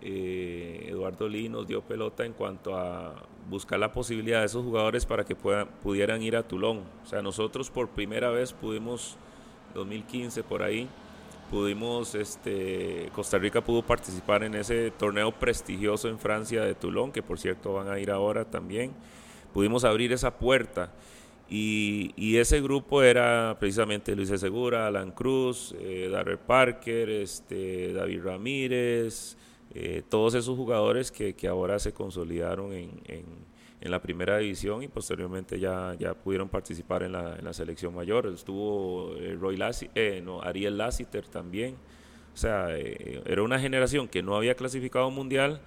[0.02, 3.16] eh, Eduardo Lee nos dio pelota en cuanto a
[3.50, 6.84] buscar la posibilidad de esos jugadores para que puedan, pudieran ir a Toulon.
[7.04, 9.18] O sea, nosotros por primera vez pudimos,
[9.74, 10.88] 2015 por ahí,
[11.50, 17.24] pudimos, este, Costa Rica pudo participar en ese torneo prestigioso en Francia de Toulon, que
[17.24, 18.92] por cierto van a ir ahora también.
[19.54, 20.92] Pudimos abrir esa puerta.
[21.50, 29.38] Y, ese grupo era precisamente Luis Segura, Alan Cruz, eh, Darrell Parker, este, David Ramírez,
[29.74, 33.48] eh, todos esos jugadores que, ahora se consolidaron en,
[33.80, 38.28] la primera división y posteriormente ya, pudieron participar en la, en la selección mayor.
[38.28, 39.90] Estuvo eh, Roy Lassi,
[40.24, 41.76] no, Ariel Lassiter también.
[42.34, 45.62] O sea, era una generación que no había clasificado mundial,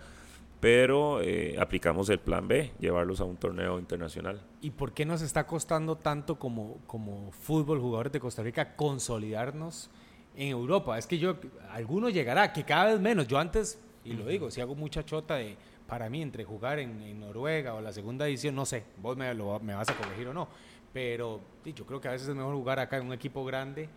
[0.60, 4.42] pero eh, aplicamos el plan B, llevarlos a un torneo internacional.
[4.60, 9.90] ¿Y por qué nos está costando tanto como, como fútbol, jugadores de Costa Rica, consolidarnos
[10.36, 10.98] en Europa?
[10.98, 11.36] Es que yo,
[11.70, 13.26] alguno llegará, que cada vez menos.
[13.26, 15.56] Yo antes, y lo digo, si hago mucha chota de,
[15.86, 19.32] para mí, entre jugar en, en Noruega o la segunda edición, no sé, vos me,
[19.32, 20.46] lo, me, vas a corregir o no,
[20.92, 23.88] pero yo creo que a veces es mejor jugar acá en un equipo grande.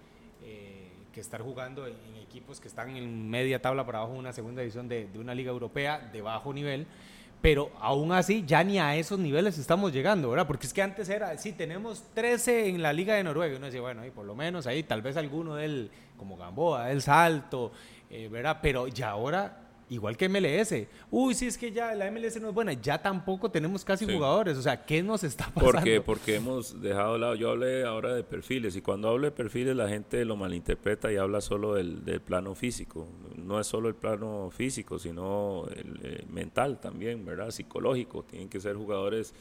[0.42, 0.73] Eh,
[1.14, 4.62] que estar jugando en, equipos que están en media tabla para abajo en una segunda
[4.62, 6.88] división de, de, una liga europea de bajo nivel.
[7.42, 10.48] Pero aún así, ya ni a esos niveles estamos llegando, ¿verdad?
[10.48, 13.58] Porque es que antes era, sí, tenemos 13 en la Liga de Noruega.
[13.58, 17.02] Uno decía, bueno, y por lo menos ahí, tal vez alguno del, como Gamboa, del
[17.02, 17.74] Salto,
[18.10, 18.60] eh, ¿verdad?
[18.62, 19.63] Pero ya ahora
[19.94, 20.74] igual que MLS.
[21.12, 22.74] Uy, sí, es que ya la MLS no es buena.
[22.74, 24.14] Ya tampoco tenemos casi sí.
[24.14, 24.58] jugadores.
[24.58, 25.72] O sea, ¿qué nos está pasando?
[25.72, 27.36] Porque, porque hemos dejado de lado.
[27.36, 28.76] Yo hablé ahora de perfiles.
[28.76, 32.56] Y cuando hablo de perfiles, la gente lo malinterpreta y habla solo del, del plano
[32.56, 33.08] físico.
[33.38, 37.52] No es solo el plano físico, sino el, el mental también, ¿verdad?
[37.52, 38.24] Psicológico.
[38.24, 39.34] Tienen que ser jugadores.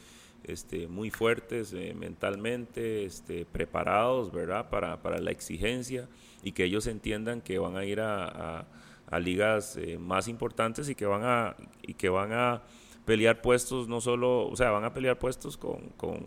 [0.43, 4.69] Este, muy fuertes eh, mentalmente, este, preparados, ¿verdad?
[4.69, 6.09] Para, para la exigencia
[6.43, 8.25] y que ellos entiendan que van a ir a,
[8.59, 8.65] a
[9.13, 12.63] a ligas eh, más importantes y que van a y que van a
[13.05, 16.25] pelear puestos no solo o sea van a pelear puestos con, con,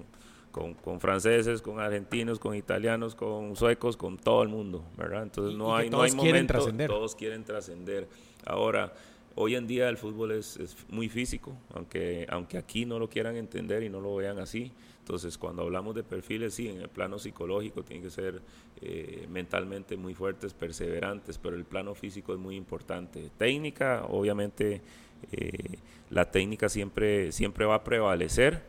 [0.52, 5.54] con, con franceses con argentinos con italianos con suecos con todo el mundo verdad entonces
[5.54, 8.08] y, no y hay no hay momento todos quieren trascender.
[8.44, 8.92] Ahora
[9.34, 13.34] hoy en día el fútbol es, es, muy físico aunque aunque aquí no lo quieran
[13.34, 14.70] entender y no lo vean así
[15.06, 18.42] entonces, cuando hablamos de perfiles, sí, en el plano psicológico tienen que ser
[18.80, 23.30] eh, mentalmente muy fuertes, perseverantes, pero el plano físico es muy importante.
[23.38, 24.82] Técnica, obviamente,
[25.30, 25.78] eh,
[26.10, 28.64] la técnica siempre, siempre va a prevalecer,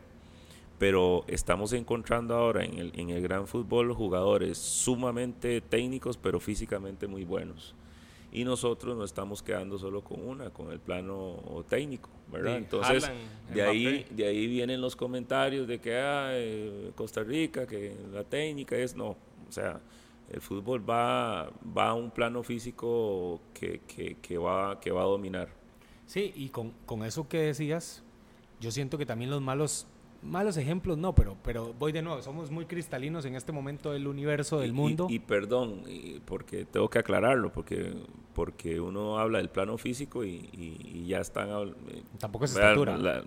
[0.78, 7.08] pero estamos encontrando ahora en el, en el gran fútbol jugadores sumamente técnicos, pero físicamente
[7.08, 7.74] muy buenos
[8.38, 12.52] y nosotros no estamos quedando solo con una, con el plano técnico, ¿verdad?
[12.52, 13.12] Sí, Entonces,
[13.52, 18.24] de ahí, de ahí vienen los comentarios de que ah, eh, Costa Rica, que la
[18.24, 19.82] técnica es no, o sea,
[20.30, 25.06] el fútbol va, va a un plano físico que, que, que, va, que va a
[25.06, 25.50] dominar.
[26.06, 28.04] Sí, y con, con eso que decías,
[28.60, 29.88] yo siento que también los malos
[30.22, 34.08] malos ejemplos no, pero, pero voy de nuevo, somos muy cristalinos en este momento del
[34.08, 35.08] universo, del y, mundo.
[35.10, 35.84] Y, y perdón,
[36.26, 37.94] porque tengo que aclararlo, porque,
[38.34, 41.50] porque uno habla del plano físico y, y ya están...
[41.50, 42.98] Eh, Tampoco es estatura.
[42.98, 43.24] La, la,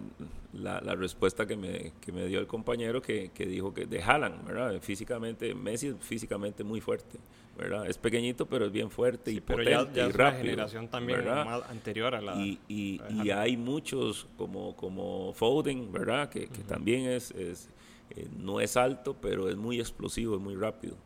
[0.53, 4.47] la, respuesta que me, que me dio el compañero que, que dijo que de Haaland,
[4.47, 4.81] ¿verdad?
[4.81, 7.19] Físicamente, Messi es físicamente muy fuerte,
[7.57, 7.89] ¿verdad?
[7.89, 10.45] Es pequeñito, pero es bien fuerte sí, y potente ya, ya y rápido.
[10.45, 11.63] generación también ¿verdad?
[11.71, 12.35] anterior a la...
[12.37, 16.29] Y, y, y, hay muchos como, como Foden, ¿verdad?
[16.29, 16.67] Que, que uh -huh.
[16.67, 17.69] también es, es
[18.17, 20.97] eh, no es alto, pero es muy explosivo, es muy rápido.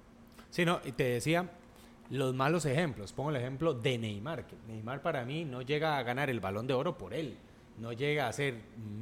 [0.48, 1.50] Sí, no, y te decía,
[2.08, 3.12] los malos ejemplos.
[3.12, 6.66] Pongo el ejemplo de Neymar, que Neymar para mí no llega a ganar el balón
[6.66, 7.36] de oro por él
[7.78, 8.54] no llega a ser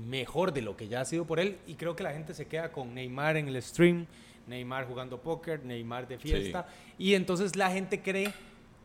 [0.06, 2.46] mejor de lo que ya ha sido por él y creo que la gente se
[2.46, 4.06] queda con Neymar en el stream,
[4.46, 6.94] Neymar jugando póker, Neymar de fiesta sí.
[6.98, 8.32] y entonces la gente cree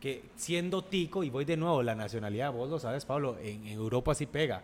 [0.00, 3.72] que siendo tico, y voy de nuevo, la nacionalidad, vos lo sabes Pablo, en, en
[3.72, 4.62] Europa sí pega.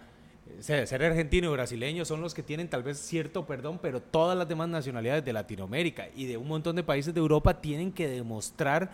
[0.61, 4.37] Ser, ser argentino y brasileño son los que tienen tal vez cierto perdón, pero todas
[4.37, 8.07] las demás nacionalidades de Latinoamérica y de un montón de países de Europa tienen que
[8.07, 8.91] demostrar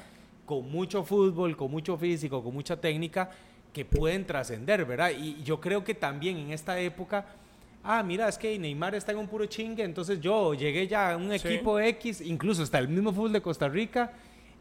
[0.46, 3.30] con mucho fútbol, con mucho físico, con mucha técnica,
[3.72, 5.12] que pueden trascender, ¿verdad?
[5.18, 7.26] Y yo creo que también en esta época,
[7.84, 11.16] ah, mira, es que Neymar está en un puro chingue, entonces yo llegué ya a
[11.16, 11.86] un equipo sí.
[11.86, 14.12] X, incluso hasta el mismo fútbol de Costa Rica,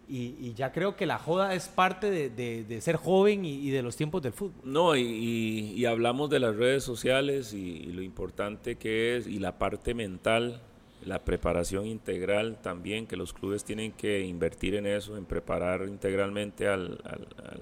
[0.07, 3.67] y, y ya creo que la joda es parte de, de, de ser joven y,
[3.67, 4.59] y, de los tiempos del fútbol.
[4.63, 9.59] No, y, y hablamos de las redes sociales y, lo importante que es, y la
[9.59, 10.61] parte mental,
[11.05, 16.67] la preparación integral también, que los clubes tienen que invertir en eso, en preparar integralmente
[16.67, 17.61] al, al, al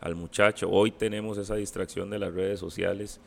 [0.00, 0.70] al muchacho.
[0.70, 3.20] Hoy tenemos esa distracción de las redes sociales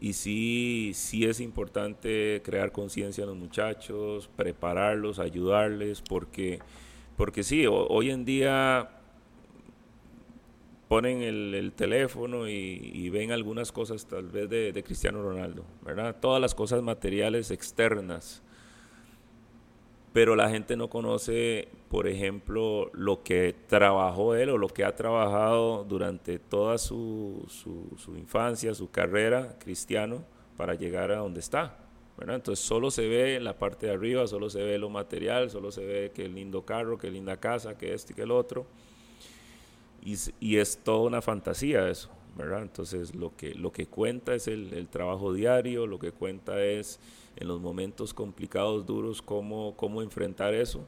[0.00, 6.58] y sí, sí es importante crear conciencia en los muchachos, prepararlos, ayudarles, porque,
[7.16, 8.90] porque sí, hoy en día
[10.88, 15.64] ponen el, el teléfono y, y, ven algunas cosas tal vez de, de, Cristiano Ronaldo,
[15.82, 16.16] ¿verdad?
[16.20, 18.42] Todas las cosas materiales externas
[20.12, 24.94] pero la gente no conoce, por ejemplo, lo que trabajó él o lo que ha
[24.94, 30.24] trabajado durante toda su, su, infancia, su carrera cristiano,
[30.56, 31.78] para llegar a donde está.
[32.20, 35.84] Entonces solo se ve la parte de arriba, solo se ve lo material, solo se
[35.84, 38.66] ve que lindo carro, que linda casa, que este y que el otro.
[40.04, 42.62] Y, y, es toda una fantasía eso, ¿verdad?
[42.62, 46.98] Entonces lo que, lo que cuenta es el, el trabajo diario, lo que cuenta es
[47.36, 50.86] en los momentos complicados, duros, cómo, cómo enfrentar eso.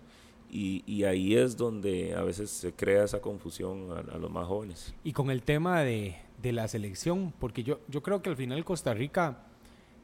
[0.51, 4.47] Y, y, ahí es donde a veces se crea esa confusión a, a los más
[4.47, 4.95] jóvenes.
[5.03, 8.65] Y con el tema de, de, la selección, porque yo, yo creo que al final
[8.65, 9.39] Costa Rica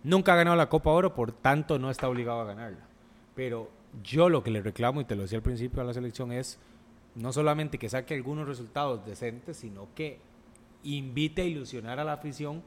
[0.03, 2.85] nunca ha ganado la Copa Oro, por tanto no está obligado a ganarla.
[3.37, 3.71] Pero
[4.03, 6.59] yo lo que le reclamo, y te lo decía al principio a la selección, es
[7.15, 10.19] no solamente que saque algunos resultados decentes, sino que
[10.83, 12.63] invite a ilusionar a la afición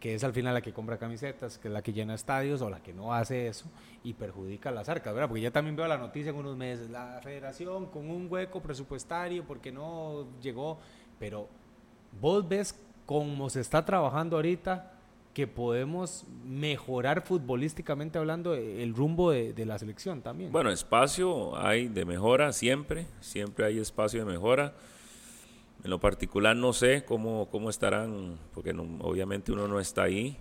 [0.00, 2.70] que es al final la que compra camisetas, que es la que llena estadios o
[2.70, 3.66] la que no hace eso
[4.04, 5.28] y perjudica a las arcas, ¿verdad?
[5.28, 9.44] Porque ya también veo la noticia en unos meses, la federación con un hueco presupuestario
[9.44, 10.78] porque no llegó,
[11.18, 11.48] pero
[12.20, 14.92] vos ves cómo se está trabajando ahorita
[15.34, 20.50] que podemos mejorar futbolísticamente hablando el rumbo de, de la selección también.
[20.50, 24.74] Bueno, espacio hay de mejora siempre, siempre hay espacio de mejora.
[25.84, 30.36] En lo particular no sé cómo, cómo estarán, porque obviamente uno no está ahí,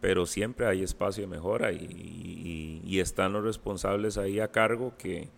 [0.00, 5.30] pero siempre hay espacio de mejora y, están los responsables ahí a cargo que,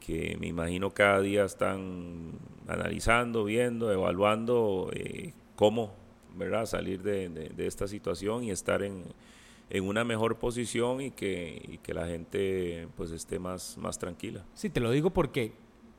[0.00, 2.32] que, me imagino cada día están
[2.66, 5.94] analizando, viendo, evaluando eh, cómo
[6.34, 6.66] ¿verdad?
[6.66, 9.04] salir de, de, esta situación y estar en,
[9.70, 14.44] en una mejor posición y que, y que la gente pues esté más, más tranquila.
[14.54, 15.52] Sí, te lo digo porque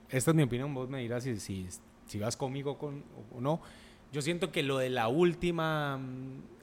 [0.10, 1.68] esta es mi opinión, vos me dirás si
[2.08, 3.04] si vas conmigo con,
[3.36, 3.62] o no.
[4.12, 6.00] Yo siento que lo de la última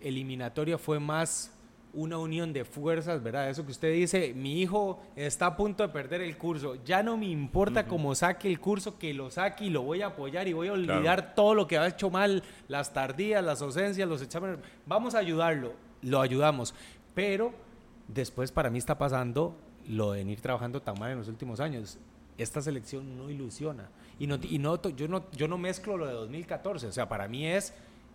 [0.01, 1.53] eliminatoria fue más
[1.95, 3.51] una unión de fuerzas, ¿verdad?
[3.51, 7.17] Eso que usted dice, mi hijo está a punto de perder el curso, ya no
[7.17, 7.89] me importa uh -huh.
[7.89, 10.73] cómo saque el curso, que lo saque y lo voy a apoyar y voy a
[10.73, 11.33] olvidar claro.
[11.37, 15.75] todo lo que ha hecho mal, las tardías, las ausencias, los exámenes, vamos a ayudarlo,
[16.01, 16.75] lo ayudamos,
[17.15, 17.53] pero
[18.09, 19.55] después para mí está pasando
[19.87, 21.99] lo de venir trabajando tan mal en los últimos años.
[22.39, 23.91] Esta selección no ilusiona.
[24.19, 26.87] Y, no, y no, yo, no, yo no mezclo lo de 2014.
[26.87, 27.75] O sea, para mí es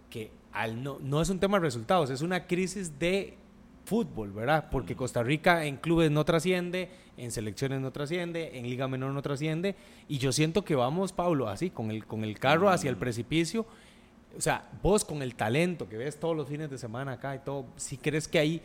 [0.10, 3.36] que al no, no es un tema de resultados, es una crisis de
[3.86, 4.68] fútbol, ¿verdad?
[4.70, 9.22] Porque Costa Rica en clubes no trasciende, en selecciones no trasciende, en Liga Menor no
[9.22, 9.76] trasciende.
[10.10, 13.66] Y yo siento que vamos, Pablo, así, con el, con el carro hacia el precipicio.
[14.38, 17.40] O sea, vos con el talento que ves todos los fines de semana acá y
[17.40, 18.62] todo, si crees que hay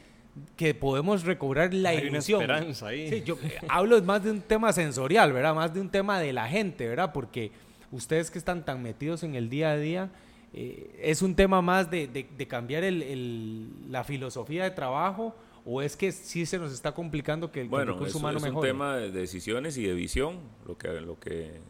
[0.57, 2.43] que podemos recobrar la Hay ilusión.
[2.43, 3.09] Una esperanza ahí.
[3.09, 5.55] Sí, yo eh, hablo más de un tema sensorial, ¿verdad?
[5.55, 7.12] Más de un tema de la gente, ¿verdad?
[7.12, 7.51] Porque
[7.91, 10.11] ustedes que están tan metidos en el día a día,
[10.55, 15.35] eh, ¿es un tema más de, de, de cambiar el, el, la filosofía de trabajo
[15.64, 18.45] o es que sí se nos está complicando que el, bueno, recurso es, humano es
[18.45, 18.72] mejore?
[18.72, 21.61] un tema de decisiones y de visión, lo que, lo que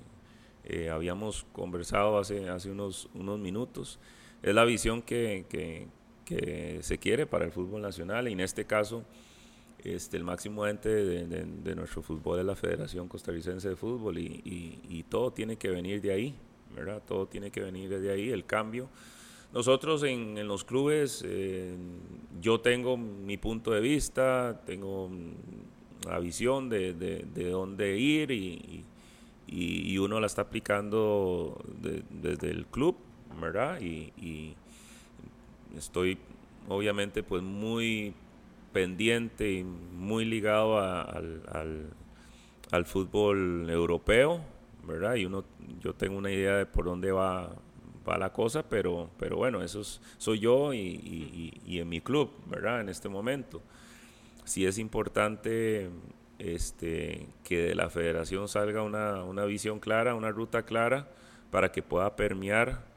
[0.64, 3.98] eh, habíamos conversado hace, hace unos, unos minutos.
[4.42, 5.88] Es la visión que, que
[6.24, 9.04] que se quiere para el fútbol nacional y en este caso
[9.84, 14.18] este, el máximo ente de, de, de, nuestro fútbol es la Federación Costarricense de Fútbol
[14.18, 16.34] y, y, y, todo tiene que venir de ahí,
[16.74, 17.02] ¿verdad?
[17.04, 18.88] Todo tiene que venir de ahí, el cambio.
[19.52, 21.74] Nosotros en, en los clubes, eh,
[22.40, 25.10] yo tengo mi punto de vista, tengo
[26.06, 28.84] la visión de, de, de dónde ir y,
[29.48, 31.60] y, uno la está aplicando
[32.22, 32.96] desde el club,
[33.40, 33.80] ¿verdad?
[33.80, 34.54] y
[35.76, 36.18] estoy
[36.68, 38.14] obviamente pues muy
[38.72, 41.42] pendiente y muy ligado al,
[42.70, 44.40] al, fútbol europeo,
[44.84, 45.16] ¿verdad?
[45.16, 45.44] Y uno,
[45.80, 47.50] yo tengo una idea de por dónde va,
[48.08, 52.00] va la cosa, pero, pero bueno, eso es, soy yo y, y, y, en mi
[52.00, 52.80] club, ¿verdad?
[52.80, 53.60] En este momento.
[54.44, 55.90] Sí es importante
[56.38, 61.08] este, que de la federación salga una, una visión clara, una ruta clara,
[61.50, 62.91] para que pueda permear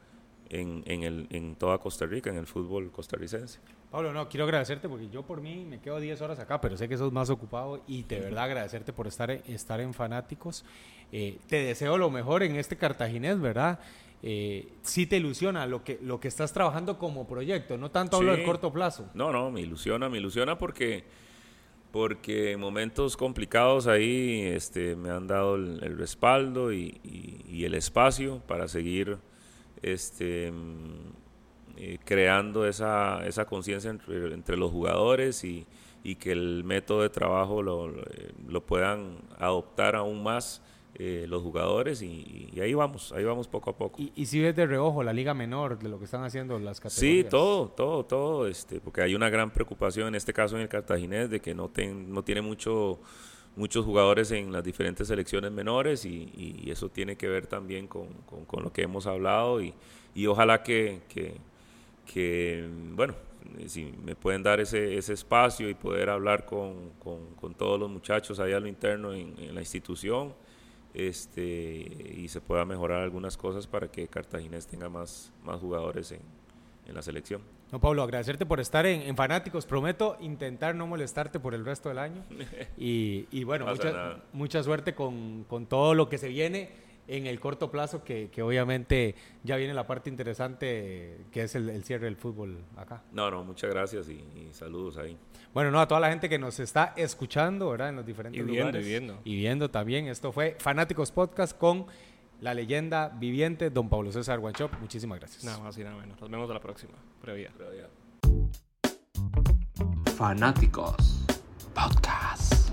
[0.50, 3.58] en, en, el, en toda Costa Rica, en el fútbol costarricense.
[3.90, 6.88] Pablo, no, quiero agradecerte porque yo por mí me quedo 10 horas acá, pero sé
[6.88, 10.64] que sos más ocupado y de verdad agradecerte por estar, estar en Fanáticos.
[11.12, 13.78] Eh, te deseo lo mejor en este cartaginés, ¿verdad?
[14.22, 18.32] Eh, sí te ilusiona lo que, lo que estás trabajando como proyecto, no tanto hablo
[18.32, 18.38] sí.
[18.38, 19.08] del corto plazo.
[19.14, 21.04] No, no, me ilusiona, me ilusiona porque,
[21.92, 27.64] porque en momentos complicados ahí este, me han dado el, el respaldo y, y, y
[27.64, 29.18] el espacio para seguir
[29.92, 30.52] este,
[31.76, 35.66] eh, creando esa, esa conciencia entre, entre, los jugadores y,
[36.02, 37.92] y, que el método de trabajo lo,
[38.48, 40.62] lo puedan adoptar aún más
[40.98, 44.00] eh, los jugadores y, y, ahí vamos, ahí vamos poco a poco.
[44.00, 46.78] ¿Y, y si ves de reojo la liga menor de lo que están haciendo las
[46.78, 47.28] Sí, categorías?
[47.28, 51.28] todo, todo, todo, este, porque hay una gran preocupación en este caso en el cartaginés
[51.28, 52.98] de que no, ten, no tiene mucho
[53.56, 58.08] muchos jugadores en las diferentes selecciones menores y, y eso tiene que ver también con,
[58.46, 59.74] con, lo que hemos hablado y,
[60.14, 61.00] y ojalá que,
[62.06, 63.14] que, bueno,
[63.66, 68.38] si me pueden dar ese, ese espacio y poder hablar con, con todos los muchachos
[68.38, 70.34] allá a lo interno en, en, la institución
[70.92, 71.42] este,
[72.16, 76.20] y se pueda mejorar algunas cosas para que Cartaginés tenga más, más jugadores en,
[76.86, 77.55] en la selección.
[77.72, 79.66] No, Pablo, agradecerte por estar en, en Fanáticos.
[79.66, 82.22] Prometo intentar no molestarte por el resto del año.
[82.78, 86.70] Y, y bueno, No mucha, mucha suerte con, con todo lo que se viene
[87.08, 89.14] en el corto plazo, que, que obviamente
[89.44, 93.02] ya viene la parte interesante, que es el, el cierre del fútbol acá.
[93.12, 95.16] No, no, muchas gracias y, y saludos ahí.
[95.54, 97.90] Bueno, no, a toda la gente que nos está escuchando, ¿verdad?
[97.90, 98.84] En los diferentes Y viendo, lugares.
[98.84, 99.18] y viendo.
[99.24, 100.06] Y viendo también.
[100.08, 101.86] Esto fue Fanáticos Podcast con
[102.40, 104.72] la leyenda viviente, don Pablo César Guanchop.
[104.80, 105.44] Muchísimas gracias.
[105.44, 106.20] Nada más y nada menos.
[106.20, 106.94] Nos vemos a la próxima.
[107.20, 107.50] Previa.
[107.56, 107.88] Previa.
[110.16, 111.26] Fanáticos
[111.74, 112.72] Podcast.